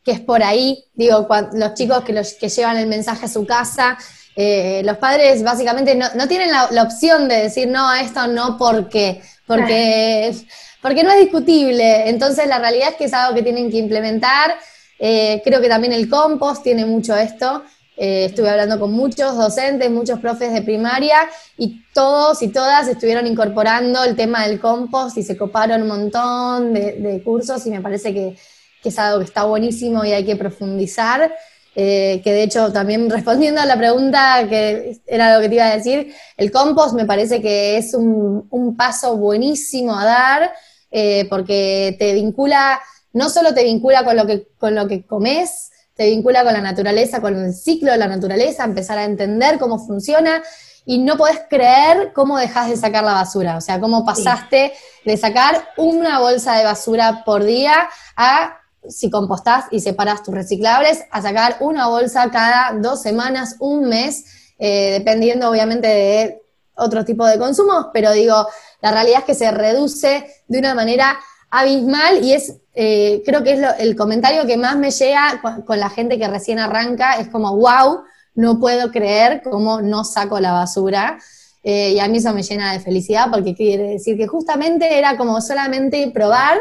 es 0.04 0.20
por 0.20 0.42
ahí, 0.44 0.85
digo, 0.94 1.26
los 1.54 1.75
chicos 1.75 2.04
que, 2.04 2.12
los, 2.12 2.35
que 2.35 2.49
llevan 2.49 2.76
el 2.76 2.87
mensaje 2.87 3.26
a 3.26 3.28
su 3.28 3.44
casa, 3.44 3.99
eh, 4.37 4.82
los 4.85 4.99
padres 4.99 5.42
básicamente 5.42 5.96
no, 5.96 6.28
tienen 6.28 6.50
la, 6.52 6.82
opción 6.82 7.26
de 7.26 7.42
decir 7.42 7.66
no 7.68 7.88
a 7.88 8.00
esto, 8.02 8.26
no 8.26 8.56
porque, 8.56 9.23
porque, 9.46 10.32
porque 10.82 11.02
no 11.02 11.11
es 11.11 11.20
discutible. 11.20 12.08
Entonces 12.08 12.46
la 12.46 12.58
realidad 12.58 12.90
es 12.90 12.96
que 12.96 13.04
es 13.06 13.14
algo 13.14 13.35
que 13.35 13.42
tienen 13.42 13.70
que 13.70 13.78
implementar. 13.78 14.56
Eh, 14.99 15.42
creo 15.42 15.61
que 15.61 15.68
también 15.68 15.92
el 15.92 16.08
compost 16.08 16.62
tiene 16.62 16.85
mucho 16.85 17.16
esto. 17.16 17.64
Eh, 17.96 18.26
estuve 18.26 18.50
hablando 18.50 18.78
con 18.78 18.92
muchos 18.92 19.36
docentes, 19.36 19.90
muchos 19.90 20.20
profes 20.20 20.52
de 20.52 20.60
primaria 20.60 21.16
y 21.56 21.82
todos 21.94 22.42
y 22.42 22.48
todas 22.48 22.88
estuvieron 22.88 23.26
incorporando 23.26 24.04
el 24.04 24.14
tema 24.14 24.46
del 24.46 24.60
compost 24.60 25.16
y 25.16 25.22
se 25.22 25.36
coparon 25.36 25.80
un 25.80 25.88
montón 25.88 26.74
de, 26.74 27.22
cursos 27.24 27.66
y 27.66 27.70
me 27.70 27.80
parece 27.80 28.12
que, 28.12 28.36
es 28.84 28.98
algo 29.00 29.18
que 29.18 29.24
está 29.24 29.44
buenísimo 29.44 30.04
y 30.04 30.12
hay 30.12 30.24
que 30.24 30.36
profundizar. 30.36 31.34
Eh, 31.78 32.22
que 32.24 32.32
de 32.32 32.42
hecho 32.42 32.72
también 32.72 33.10
respondiendo 33.10 33.60
a 33.60 33.66
la 33.66 33.76
pregunta 33.76 34.46
que 34.48 34.98
era 35.06 35.34
lo 35.34 35.42
que 35.42 35.48
te 35.48 35.54
iba 35.56 35.66
a 35.66 35.76
decir, 35.76 36.14
el 36.36 36.50
compost 36.50 36.94
me 36.94 37.04
parece 37.04 37.42
que 37.42 37.76
es 37.76 37.94
un, 37.94 38.76
paso 38.76 39.16
buenísimo 39.16 39.98
a 39.98 40.04
dar 40.04 40.52
eh, 40.90 41.26
porque 41.30 41.96
te 41.98 42.14
vincula, 42.14 42.80
no 43.12 43.30
solo 43.30 43.54
te 43.54 43.64
vincula 43.64 44.04
con 44.04 44.16
lo 44.16 44.26
que, 44.26 44.48
con 44.58 44.74
lo 44.74 44.86
que 44.86 45.04
comes, 45.04 45.70
te 45.96 46.06
vincula 46.10 46.44
con 46.44 46.52
la 46.52 46.60
naturaleza, 46.60 47.20
con 47.20 47.42
el 47.42 47.54
ciclo 47.54 47.90
de 47.90 47.98
la 47.98 48.06
naturaleza, 48.06 48.64
empezar 48.64 48.98
a 48.98 49.04
entender 49.04 49.58
cómo 49.58 49.78
funciona 49.78 50.42
y 50.84 50.98
no 50.98 51.16
podés 51.16 51.40
creer 51.48 52.12
cómo 52.12 52.38
dejas 52.38 52.68
de 52.68 52.76
sacar 52.76 53.02
la 53.02 53.14
basura, 53.14 53.56
o 53.56 53.60
sea, 53.60 53.80
cómo 53.80 54.04
pasaste 54.04 54.72
de 55.04 55.16
sacar 55.16 55.68
una 55.76 56.20
bolsa 56.20 56.56
de 56.56 56.64
basura 56.64 57.22
por 57.24 57.42
día 57.44 57.88
a, 58.14 58.60
si 58.88 59.10
compostás 59.10 59.64
y 59.70 59.80
separas 59.80 60.22
tus 60.22 60.34
reciclables, 60.34 61.02
a 61.10 61.22
sacar 61.22 61.56
una 61.60 61.88
bolsa 61.88 62.30
cada 62.30 62.72
dos 62.78 63.02
semanas, 63.02 63.56
un 63.58 63.88
mes, 63.88 64.52
eh, 64.58 64.92
dependiendo 64.98 65.50
obviamente 65.50 65.88
de 65.88 66.42
otro 66.76 67.04
tipo 67.04 67.26
de 67.26 67.38
consumos, 67.38 67.86
pero 67.92 68.12
digo, 68.12 68.46
la 68.80 68.92
realidad 68.92 69.20
es 69.20 69.24
que 69.24 69.34
se 69.34 69.50
reduce 69.50 70.30
de 70.46 70.58
una 70.58 70.74
manera 70.74 71.18
abismal 71.60 72.22
y 72.22 72.32
es, 72.34 72.58
eh, 72.75 73.22
creo 73.25 73.42
que 73.42 73.52
es 73.52 73.60
el 73.78 73.96
comentario 73.96 74.46
que 74.46 74.56
más 74.56 74.76
me 74.76 74.90
llega 74.90 75.40
con, 75.64 75.80
la 75.80 75.88
gente 75.88 76.18
que 76.18 76.28
recién 76.28 76.58
arranca, 76.58 77.14
es 77.14 77.28
como, 77.28 77.56
wow, 77.56 78.02
no 78.34 78.60
puedo 78.60 78.90
creer 78.90 79.40
cómo 79.42 79.80
no 79.80 80.04
saco 80.04 80.38
la 80.38 80.52
basura. 80.52 81.18
Eh, 81.62 81.92
y 81.92 81.98
a 81.98 82.08
mí 82.08 82.18
eso 82.18 82.32
me 82.32 82.42
llena 82.42 82.72
de 82.72 82.80
felicidad 82.80 83.28
porque 83.32 83.54
quiere 83.54 83.84
decir 83.84 84.16
que 84.16 84.26
justamente 84.26 84.98
era 84.98 85.16
como 85.16 85.40
solamente 85.40 86.10
probar, 86.12 86.58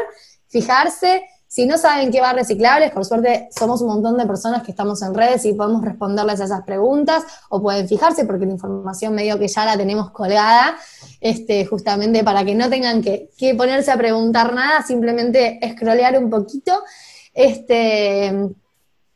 fijarse 0.48 1.22
si 1.56 1.64
no 1.64 1.78
saben 1.78 2.10
qué 2.12 2.20
va 2.20 2.30
a 2.30 2.32
reciclables, 2.34 2.90
por 2.90 3.06
suerte 3.06 3.48
somos 3.58 3.80
un 3.80 3.86
montón 3.88 4.18
de 4.18 4.26
personas 4.26 4.62
que 4.62 4.72
estamos 4.72 5.00
en 5.00 5.14
redes 5.14 5.42
y 5.46 5.54
podemos 5.54 5.82
responderles 5.82 6.38
a 6.42 6.44
esas 6.44 6.64
preguntas 6.64 7.24
o 7.48 7.62
pueden 7.62 7.88
fijarse 7.88 8.26
porque 8.26 8.44
la 8.44 8.52
información 8.52 9.14
medio 9.14 9.38
que 9.38 9.48
ya 9.48 9.64
la 9.64 9.74
tenemos 9.74 10.10
colgada, 10.10 10.76
este, 11.18 11.64
justamente 11.64 12.22
para 12.22 12.44
que 12.44 12.54
no 12.54 12.68
tengan 12.68 13.00
que, 13.00 13.30
ponerse 13.56 13.90
a 13.90 13.96
preguntar 13.96 14.52
nada, 14.52 14.82
simplemente 14.82 15.58
scrollear 15.72 16.18
un 16.18 16.28
poquito. 16.28 16.82
Este, 17.32 18.34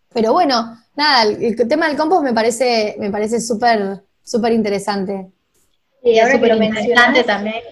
pero 0.09 0.33
bueno, 0.33 0.79
nada, 0.97 1.25
el, 1.25 1.69
tema 1.69 1.89
del 1.89 1.99
compost 1.99 2.23
me 2.23 2.33
parece, 2.33 2.97
me 2.99 3.11
parece 3.11 3.39
súper, 3.39 4.01
súper 4.25 4.55
interesante. 4.55 5.31
Y 6.03 6.19
ahora 6.19 6.41
que 6.41 6.47
lo 6.47 6.65
interesante 6.65 7.23
también 7.23 7.63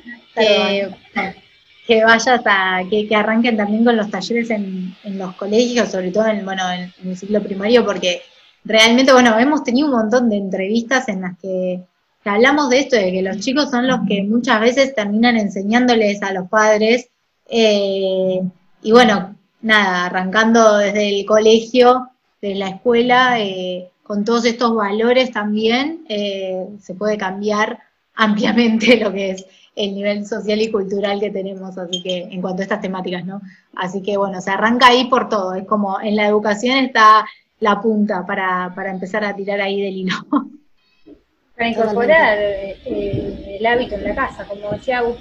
que 1.88 2.04
vayas 2.04 2.42
a, 2.44 2.82
que, 2.90 3.08
arranquen 3.16 3.56
también 3.56 3.82
con 3.82 3.96
los 3.96 4.10
talleres 4.10 4.50
en, 4.50 4.94
los 5.04 5.34
colegios, 5.36 5.90
sobre 5.90 6.10
todo 6.10 6.26
en, 6.26 6.44
bueno, 6.44 6.62
en, 6.70 6.92
el 7.02 7.16
ciclo 7.16 7.42
primario, 7.42 7.82
porque 7.86 8.20
realmente, 8.62 9.10
bueno, 9.10 9.38
hemos 9.38 9.64
tenido 9.64 9.86
un 9.86 9.94
montón 9.94 10.28
de 10.28 10.36
entrevistas 10.36 11.08
en 11.08 11.22
las 11.22 11.38
que, 11.38 11.80
hablamos 12.26 12.68
de 12.68 12.80
esto, 12.80 12.96
de 12.96 13.10
que 13.10 13.22
los 13.22 13.38
chicos 13.38 13.70
son 13.70 13.86
los 13.86 14.00
que 14.06 14.22
muchas 14.22 14.60
veces 14.60 14.94
terminan 14.94 15.38
enseñándoles 15.38 16.22
a 16.22 16.34
los 16.34 16.46
padres, 16.50 17.08
eh, 17.48 18.42
y 18.82 18.92
bueno, 18.92 19.34
nada, 19.62 20.04
arrancando 20.04 20.76
desde 20.76 21.20
el 21.20 21.24
colegio, 21.24 22.10
de 22.42 22.54
la 22.54 22.68
escuela, 22.68 23.40
eh, 23.40 23.90
con 24.02 24.26
todos 24.26 24.44
estos 24.44 24.74
valores 24.74 25.32
también, 25.32 26.04
eh, 26.10 26.66
se 26.82 26.92
puede 26.92 27.16
cambiar 27.16 27.78
ampliamente 28.14 28.98
lo 28.98 29.10
que 29.10 29.30
es 29.30 29.46
el 29.78 29.94
nivel 29.94 30.26
social 30.26 30.60
y 30.60 30.72
cultural 30.72 31.20
que 31.20 31.30
tenemos, 31.30 31.78
así 31.78 32.02
que 32.02 32.28
en 32.30 32.42
cuanto 32.42 32.60
a 32.60 32.64
estas 32.64 32.80
temáticas, 32.80 33.24
¿no? 33.24 33.40
Así 33.76 34.02
que 34.02 34.16
bueno, 34.16 34.40
se 34.40 34.50
arranca 34.50 34.88
ahí 34.88 35.04
por 35.04 35.28
todo, 35.28 35.54
es 35.54 35.64
como 35.66 36.00
en 36.00 36.16
la 36.16 36.26
educación 36.26 36.76
está 36.78 37.24
la 37.60 37.80
punta 37.80 38.26
para, 38.26 38.72
para 38.74 38.90
empezar 38.90 39.24
a 39.24 39.34
tirar 39.36 39.60
ahí 39.60 39.80
del 39.80 39.96
hilo. 39.96 40.14
Para 41.56 41.70
incorporar 41.70 42.38
eh, 42.38 43.56
el 43.58 43.66
hábito 43.66 43.96
en 43.96 44.04
la 44.04 44.14
casa, 44.14 44.44
como 44.44 44.70
decía 44.70 45.00
Gus. 45.00 45.16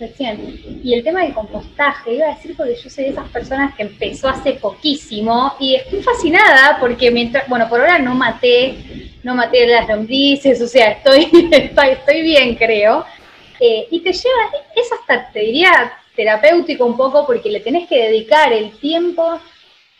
Y 0.84 0.94
el 0.94 1.04
tema 1.04 1.24
del 1.24 1.34
compostaje, 1.34 2.14
iba 2.14 2.28
a 2.28 2.36
decir 2.36 2.56
porque 2.56 2.76
yo 2.76 2.92
soy 2.92 3.06
de 3.06 3.10
esas 3.10 3.28
personas 3.30 3.74
que 3.74 3.82
empezó 3.82 4.30
hace 4.30 4.54
poquísimo 4.54 5.54
y 5.60 5.74
estoy 5.74 6.04
fascinada 6.04 6.78
porque 6.80 7.10
mientras, 7.10 7.50
bueno, 7.50 7.68
por 7.68 7.80
ahora 7.80 7.98
no 7.98 8.14
maté, 8.14 9.10
no 9.24 9.34
maté 9.34 9.66
las 9.66 9.90
lombrices, 9.90 10.62
o 10.62 10.68
sea, 10.68 10.92
estoy, 10.92 11.28
estoy 11.52 12.22
bien, 12.22 12.54
creo 12.54 13.04
eh, 13.60 13.88
y 13.90 14.00
te 14.02 14.14
lleva, 14.14 14.52
es 14.76 14.92
hasta, 14.92 15.32
te 15.32 15.40
diría, 15.40 15.94
terapéutico 16.16 16.86
un 16.86 16.98
poco 16.98 17.26
porque 17.26 17.50
le 17.50 17.60
tenés 17.60 17.88
que 17.88 18.04
dedicar 18.04 18.52
el 18.52 18.72
tiempo 18.80 19.40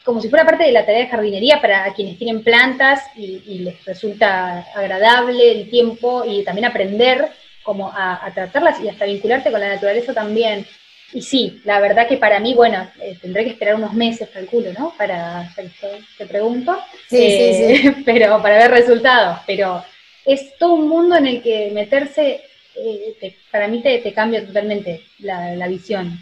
como 0.08 0.22
si 0.22 0.30
fuera 0.30 0.46
parte 0.46 0.64
de 0.64 0.72
la 0.72 0.86
tarea 0.86 1.02
de 1.02 1.10
jardinería 1.10 1.60
para 1.60 1.94
quienes 1.94 2.18
tienen 2.18 2.42
plantas 2.42 3.04
y, 3.18 3.60
les 3.60 3.84
resulta 3.84 4.66
agradable 4.74 5.52
el 5.52 5.70
tiempo 5.70 6.24
y 6.26 6.46
también 6.46 6.64
aprender 6.64 7.30
como 7.62 7.92
a, 7.94 8.32
tratarlas 8.34 8.80
y 8.80 8.88
hasta 8.88 9.04
vincularte 9.04 9.52
con 9.52 9.60
la 9.60 9.68
naturaleza 9.68 10.14
también. 10.14 10.66
Y 11.12 11.22
sí, 11.22 11.62
la 11.66 11.82
verdad 11.82 12.08
que 12.08 12.16
para 12.16 12.40
mí, 12.40 12.54
bueno, 12.54 12.90
eh, 13.02 13.18
tendré 13.22 13.44
que 13.44 13.50
esperar 13.50 13.76
unos 13.76 13.94
meses, 13.94 14.30
calculo, 14.30 14.72
¿no? 14.80 14.94
Para 14.98 15.42
hacer 15.42 15.66
esto, 15.66 15.90
te 16.18 16.26
pregunto. 16.26 16.80
Sí, 17.10 17.18
sí, 17.18 17.54
sí. 17.54 17.88
Eh, 17.88 17.96
pero 18.06 18.42
para 18.42 18.60
ver 18.60 18.72
resultados. 18.72 19.40
Pero 19.46 19.84
es 20.24 20.58
todo 20.58 20.76
un 20.76 20.88
mundo 20.88 21.18
en 21.18 21.28
el 21.28 21.42
que 21.42 21.72
meterse 21.74 22.47
eh, 22.78 23.36
para 23.52 23.68
mí 23.68 23.82
te, 23.82 24.14
cambia 24.14 24.46
totalmente 24.46 25.02
la, 25.20 25.68
visión. 25.68 26.20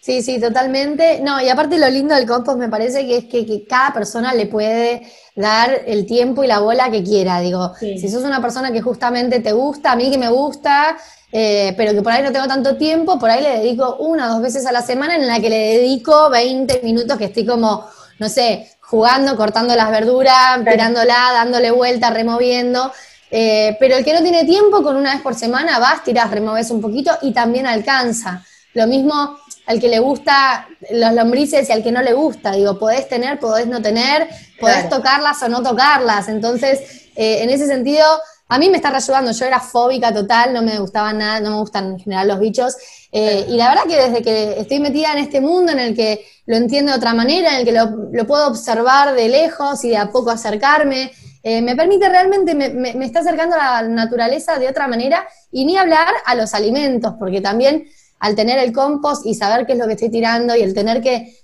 Sí, 0.00 0.22
sí, 0.22 0.40
totalmente. 0.40 1.20
No, 1.20 1.40
y 1.40 1.48
aparte 1.48 1.78
lo 1.78 1.88
lindo 1.88 2.14
del 2.14 2.26
compost 2.26 2.58
me 2.58 2.68
parece 2.68 3.06
que 3.06 3.16
es 3.16 3.24
que, 3.24 3.64
cada 3.66 3.92
persona 3.92 4.34
le 4.34 4.46
puede 4.46 5.02
dar 5.34 5.82
el 5.86 6.06
tiempo 6.06 6.44
y 6.44 6.46
la 6.46 6.58
bola 6.60 6.90
que 6.90 7.02
quiera. 7.02 7.40
Digo, 7.40 7.72
si 7.78 8.08
sos 8.08 8.24
una 8.24 8.42
persona 8.42 8.70
que 8.72 8.82
justamente 8.82 9.40
te 9.40 9.52
gusta, 9.52 9.92
a 9.92 9.96
mí 9.96 10.10
que 10.10 10.18
me 10.18 10.28
gusta, 10.28 10.96
eh, 11.32 11.74
pero 11.76 11.92
que 11.92 12.02
por 12.02 12.12
ahí 12.12 12.22
no 12.22 12.32
tengo 12.32 12.46
tanto 12.46 12.76
tiempo, 12.76 13.18
por 13.18 13.30
ahí 13.30 13.42
le 13.42 13.58
dedico 13.60 13.96
una 13.96 14.26
o 14.26 14.34
dos 14.34 14.42
veces 14.42 14.66
a 14.66 14.72
la 14.72 14.82
semana 14.82 15.16
en 15.16 15.26
la 15.26 15.40
que 15.40 15.50
le 15.50 15.78
dedico 15.78 16.30
20 16.30 16.80
minutos 16.82 17.16
que 17.16 17.24
estoy 17.24 17.46
como, 17.46 17.88
no 18.18 18.28
sé, 18.28 18.68
jugando, 18.80 19.36
cortando 19.36 19.74
las 19.74 19.90
verduras, 19.90 20.64
tirándola, 20.64 21.30
dándole 21.32 21.70
vuelta, 21.70 22.10
removiendo. 22.10 22.92
Eh, 23.30 23.76
pero 23.80 23.96
el 23.96 24.04
que 24.04 24.12
no 24.12 24.22
tiene 24.22 24.44
tiempo, 24.44 24.82
con 24.82 24.96
una 24.96 25.14
vez 25.14 25.22
por 25.22 25.34
semana 25.34 25.78
vas, 25.78 26.04
tiras, 26.04 26.30
removes 26.30 26.70
un 26.70 26.80
poquito 26.80 27.12
y 27.22 27.32
también 27.32 27.66
alcanza. 27.66 28.44
Lo 28.74 28.86
mismo 28.86 29.38
al 29.66 29.80
que 29.80 29.88
le 29.88 29.98
gusta 29.98 30.68
los 30.90 31.12
lombrices 31.14 31.68
y 31.68 31.72
al 31.72 31.82
que 31.82 31.92
no 31.92 32.02
le 32.02 32.12
gusta. 32.12 32.52
Digo, 32.52 32.78
podés 32.78 33.08
tener, 33.08 33.38
podés 33.38 33.66
no 33.66 33.80
tener, 33.80 34.28
podés 34.60 34.88
tocarlas 34.88 35.42
o 35.42 35.48
no 35.48 35.62
tocarlas. 35.62 36.28
Entonces, 36.28 37.08
eh, 37.16 37.42
en 37.42 37.50
ese 37.50 37.66
sentido, 37.66 38.04
a 38.48 38.58
mí 38.58 38.68
me 38.68 38.76
está 38.76 38.94
ayudando. 38.94 39.32
Yo 39.32 39.46
era 39.46 39.60
fóbica 39.60 40.12
total, 40.12 40.52
no 40.52 40.62
me 40.62 40.78
gustaban 40.78 41.18
nada, 41.18 41.40
no 41.40 41.50
me 41.50 41.56
gustan 41.56 41.92
en 41.92 41.98
general 41.98 42.28
los 42.28 42.40
bichos. 42.40 42.76
Eh, 43.10 43.46
y 43.48 43.56
la 43.56 43.68
verdad 43.68 43.84
que 43.88 43.96
desde 43.96 44.22
que 44.22 44.60
estoy 44.60 44.80
metida 44.80 45.12
en 45.12 45.18
este 45.18 45.40
mundo 45.40 45.72
en 45.72 45.78
el 45.78 45.94
que 45.94 46.26
lo 46.46 46.56
entiendo 46.56 46.92
de 46.92 46.98
otra 46.98 47.14
manera, 47.14 47.54
en 47.54 47.60
el 47.60 47.64
que 47.64 47.72
lo, 47.72 47.86
lo 48.12 48.26
puedo 48.26 48.48
observar 48.48 49.14
de 49.14 49.28
lejos 49.28 49.84
y 49.84 49.90
de 49.90 49.96
a 49.96 50.10
poco 50.10 50.30
acercarme, 50.30 51.12
eh, 51.46 51.60
me 51.60 51.76
permite 51.76 52.08
realmente, 52.08 52.54
me, 52.54 53.04
está 53.04 53.20
acercando 53.20 53.54
a 53.54 53.82
la 53.82 53.88
naturaleza 53.88 54.58
de 54.58 54.66
otra 54.66 54.88
manera 54.88 55.28
y 55.52 55.66
ni 55.66 55.76
hablar 55.76 56.08
a 56.24 56.34
los 56.34 56.54
alimentos, 56.54 57.14
porque 57.18 57.40
también 57.40 57.86
al 58.18 58.34
tener 58.34 58.58
el 58.58 58.72
compost 58.72 59.26
y 59.26 59.34
saber 59.34 59.66
qué 59.66 59.74
es 59.74 59.78
lo 59.78 59.86
que 59.86 59.92
estoy 59.92 60.10
tirando 60.10 60.56
y 60.56 60.62
el 60.62 60.72
tener 60.72 61.02
que 61.02 61.36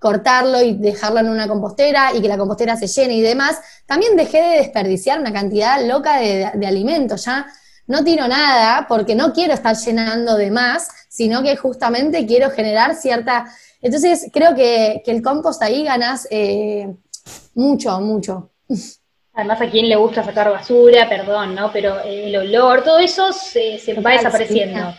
cortarlo 0.00 0.60
y 0.60 0.74
dejarlo 0.74 1.20
en 1.20 1.28
una 1.28 1.46
compostera 1.46 2.12
y 2.12 2.20
que 2.20 2.28
la 2.28 2.36
compostera 2.36 2.76
se 2.76 2.88
llene 2.88 3.14
y 3.14 3.22
demás, 3.22 3.60
también 3.86 4.16
dejé 4.16 4.42
de 4.42 4.56
desperdiciar 4.56 5.20
una 5.20 5.32
cantidad 5.32 5.80
loca 5.86 6.18
de, 6.18 6.50
de 6.52 6.66
alimentos. 6.66 7.24
Ya 7.24 7.46
no 7.86 8.02
tiro 8.02 8.26
nada 8.26 8.86
porque 8.88 9.14
no 9.14 9.32
quiero 9.32 9.54
estar 9.54 9.76
llenando 9.76 10.36
de 10.36 10.50
más, 10.50 10.88
sino 11.08 11.42
que 11.42 11.56
justamente 11.56 12.26
quiero 12.26 12.50
generar 12.50 12.96
cierta... 12.96 13.46
Entonces 13.80 14.30
creo 14.32 14.54
que, 14.54 15.02
el 15.06 15.22
compost 15.22 15.62
ahí 15.62 15.84
ganas 15.84 16.26
eh, 16.30 16.92
mucho, 17.54 18.00
mucho. 18.00 18.50
Además, 19.34 19.60
a 19.60 19.68
quien 19.68 19.88
le 19.88 19.96
gusta 19.96 20.22
sacar 20.22 20.50
basura, 20.50 21.08
perdón, 21.08 21.54
¿no? 21.56 21.72
Pero 21.72 22.00
el 22.04 22.36
olor, 22.36 22.84
todo 22.84 22.98
eso 22.98 23.32
se, 23.32 23.80
va 24.00 24.12
desapareciendo. 24.12 24.94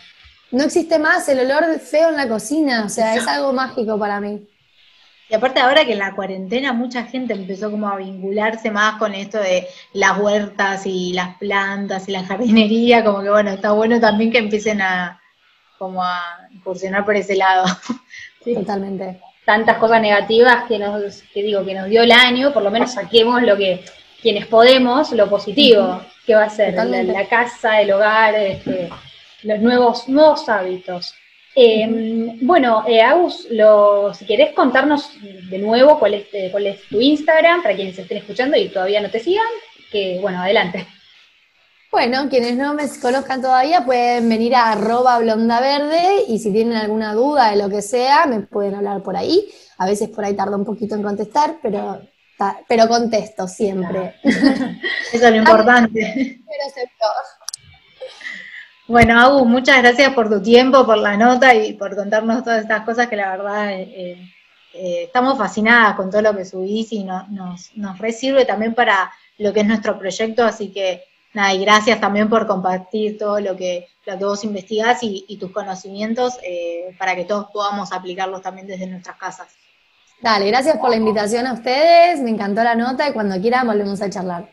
No 0.52 0.66
existe 0.66 1.00
más 1.00 1.28
el 1.30 1.40
olor 1.40 1.80
feo 1.80 2.10
en 2.10 2.18
la 2.18 2.28
cocina, 2.28 2.84
o 2.86 2.90
sea, 2.90 3.16
es 3.16 3.28
algo 3.28 3.54
mágico 3.54 3.98
para 3.98 4.20
mí. 4.20 4.46
Y 5.30 5.34
aparte 5.34 5.60
ahora 5.60 5.86
que 5.86 5.94
en 5.94 6.00
la 6.00 6.14
cuarentena 6.14 6.72
mucha 6.72 7.04
gente 7.04 7.34
empezó 7.34 7.72
como 7.72 7.90
a 7.90 7.98
vincularse 7.98 8.70
más 8.70 8.98
con 9.00 9.16
esto 9.16 9.40
de 9.40 9.68
las 9.94 10.20
huertas 10.20 10.86
y 10.86 11.14
las 11.14 11.38
plantas 11.38 12.08
y 12.08 12.12
la 12.12 12.24
jardinería, 12.24 13.04
como 13.04 13.24
que 13.24 13.30
bueno, 13.30 13.52
está 13.52 13.72
bueno 13.72 14.00
también 14.00 14.32
que 14.32 14.38
empiecen 14.38 14.82
a 14.82 15.20
como 15.80 16.04
a 16.04 16.48
incursionar 16.52 17.06
por 17.06 17.16
ese 17.16 17.36
lado. 17.36 17.66
Sí. 18.44 18.54
Totalmente. 18.54 19.20
Tantas 19.44 19.78
cosas 19.78 20.00
negativas 20.02 20.66
que 20.68 20.78
nos, 20.78 21.24
que 21.34 21.42
digo, 21.42 21.66
que 21.66 21.74
nos 21.74 21.90
dio 21.90 22.04
el 22.04 22.12
año, 22.12 22.54
por 22.54 22.62
lo 22.62 22.70
menos 22.70 22.94
saquemos 22.94 23.42
lo 23.42 23.58
que, 23.58 23.84
quienes 24.26 24.48
podemos, 24.48 25.12
lo 25.12 25.30
positivo, 25.30 26.02
que 26.26 26.34
va 26.34 26.46
a 26.46 26.50
ser 26.50 26.74
la, 26.74 27.04
la, 27.04 27.28
casa, 27.28 27.80
el 27.80 27.92
hogar, 27.92 28.34
este, 28.34 28.90
los 29.44 29.60
nuevos, 29.60 30.10
nuevos 30.10 30.50
hábitos. 30.50 31.14
Em, 31.54 32.40
bueno, 32.42 32.84
eh, 32.88 33.04
Agus, 33.04 33.46
lo, 33.52 34.16
si 34.16 34.26
querés 34.26 34.56
contarnos 34.56 35.12
de 35.22 35.60
nuevo 35.60 36.00
cuál 36.00 36.16
es, 36.16 36.26
eh, 36.34 36.50
cuál 36.52 36.66
es 36.66 36.82
tu 36.90 37.00
Instagram 37.00 37.62
para 37.62 37.76
quienes 37.76 38.00
estén 38.00 38.18
escuchando 38.18 38.58
y 38.58 38.70
todavía 38.70 39.00
no 39.00 39.12
te 39.12 39.20
sigan, 39.20 39.46
que 39.92 40.18
bueno, 40.20 40.42
adelante. 40.42 40.88
Bueno, 41.92 42.28
quienes 42.28 42.58
no 42.58 42.74
me 42.74 42.86
conozcan 43.00 43.44
todavía 43.44 43.86
pueden 43.86 44.28
venir 44.28 44.56
a 44.56 44.72
arroba 44.72 45.20
blonda 45.20 45.62
verde 45.62 46.24
y 46.28 46.40
si 46.40 46.52
tienen 46.52 46.78
alguna 46.78 47.14
duda 47.14 47.52
de 47.52 47.58
lo 47.58 47.70
que 47.70 47.84
sea, 47.84 48.26
me 48.26 48.40
pueden 48.40 48.74
hablar 48.74 49.04
por 49.04 49.16
ahí. 49.16 49.48
A 49.78 49.86
veces 49.86 50.10
por 50.10 50.26
ahí 50.26 50.34
tarda 50.36 50.58
un 50.58 50.66
poquito 50.66 50.96
en 50.96 51.04
contestar, 51.04 51.60
pero, 51.62 52.02
pero 52.68 52.88
contesto 52.88 53.48
siempre. 53.48 54.16
Eso 54.24 55.26
es 55.26 55.32
lo 55.32 55.36
importante. 55.36 56.42
Bueno, 58.88 59.20
Agus, 59.20 59.48
muchas 59.48 59.82
gracias 59.82 60.14
por 60.14 60.30
tu 60.30 60.44
tiempo, 60.44 60.86
por 60.86 61.00
la 61.00 61.18
nota 61.18 61.56
y 61.56 61.74
por 61.74 61.96
contarnos 61.96 62.44
todas 62.44 62.62
estas 62.62 62.86
cosas 62.86 63.08
que 63.08 63.16
la 63.16 63.32
verdad 63.32 63.72
eh, 63.74 64.32
eh, 64.74 65.04
estamos 65.06 65.40
fascinadas 65.40 65.96
con 65.96 66.12
todo 66.12 66.22
lo 66.22 66.38
que 66.38 66.46
subís 66.46 66.94
y 66.94 67.04
nos, 67.04 67.76
nos 67.76 67.98
resirve 67.98 68.46
también 68.46 68.76
para 68.76 69.12
lo 69.40 69.52
que 69.54 69.62
es 69.62 69.66
nuestro 69.66 69.98
proyecto, 69.98 70.44
así 70.44 70.72
que 70.72 71.04
nada, 71.34 71.54
y 71.54 71.62
gracias 71.62 72.00
también 72.00 72.30
por 72.30 72.46
compartir 72.46 73.18
todo 73.18 73.40
lo 73.40 73.56
que, 73.56 73.88
lo 74.06 74.18
que 74.20 74.26
vos 74.26 74.44
investigás 74.44 75.00
y, 75.02 75.38
tus 75.40 75.52
conocimientos 75.52 76.38
eh, 76.44 76.96
para 77.00 77.16
que 77.16 77.26
todos 77.26 77.48
podamos 77.52 77.92
aplicarlos 77.92 78.42
también 78.42 78.68
desde 78.68 78.86
nuestras 78.86 79.18
casas. 79.18 79.48
Dale, 80.26 80.48
gracias 80.48 80.78
por 80.78 80.90
la 80.90 80.96
invitación 80.96 81.46
a 81.46 81.54
ustedes, 81.54 82.20
me 82.20 82.32
encantó 82.32 82.64
la 82.64 82.74
nota 82.74 83.08
y 83.08 83.14
cuando 83.14 83.40
quieran 83.40 83.68
volvemos 83.68 84.02
a 84.02 84.10
charlar. 84.10 84.50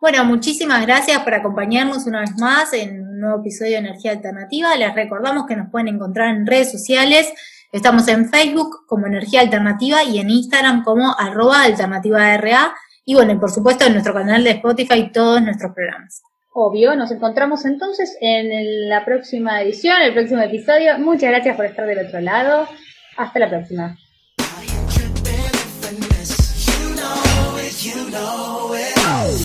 Bueno, 0.00 0.24
muchísimas 0.24 0.86
gracias 0.86 1.18
por 1.24 1.34
acompañarnos 1.34 2.06
una 2.06 2.20
vez 2.20 2.36
más 2.38 2.72
en 2.74 3.00
un 3.00 3.18
nuevo 3.18 3.40
episodio 3.40 3.72
de 3.72 3.78
Energía 3.78 4.12
Alternativa. 4.12 4.76
Les 4.76 4.94
recordamos 4.94 5.46
que 5.48 5.56
nos 5.56 5.68
pueden 5.68 5.88
encontrar 5.88 6.28
en 6.36 6.46
redes 6.46 6.70
sociales. 6.70 7.26
Estamos 7.72 8.06
en 8.06 8.30
Facebook 8.30 8.86
como 8.86 9.08
Energía 9.08 9.40
Alternativa 9.40 10.04
y 10.04 10.20
en 10.20 10.30
Instagram 10.30 10.84
como 10.84 11.12
arroba 11.18 11.64
alternativa 11.64 12.36
RA. 12.36 12.72
Y 13.04 13.16
bueno, 13.16 13.40
por 13.40 13.50
supuesto 13.50 13.86
en 13.86 13.94
nuestro 13.94 14.14
canal 14.14 14.44
de 14.44 14.50
Spotify 14.50 15.10
todos 15.12 15.42
nuestros 15.42 15.74
programas. 15.74 16.22
Obvio, 16.52 16.94
nos 16.94 17.10
encontramos 17.10 17.64
entonces 17.64 18.16
en 18.20 18.88
la 18.88 19.04
próxima 19.04 19.60
edición, 19.60 20.00
el 20.02 20.14
próximo 20.14 20.40
episodio. 20.40 21.00
Muchas 21.00 21.30
gracias 21.30 21.56
por 21.56 21.64
estar 21.64 21.84
del 21.84 22.06
otro 22.06 22.20
lado. 22.20 22.68
Hasta 23.16 23.40
la 23.40 23.50
próxima. 23.50 23.96
openness. 25.84 26.66
You 26.66 26.94
know 26.94 27.56
it, 27.58 27.84
you 27.84 28.10
know 28.10 28.70
it. 28.74 29.34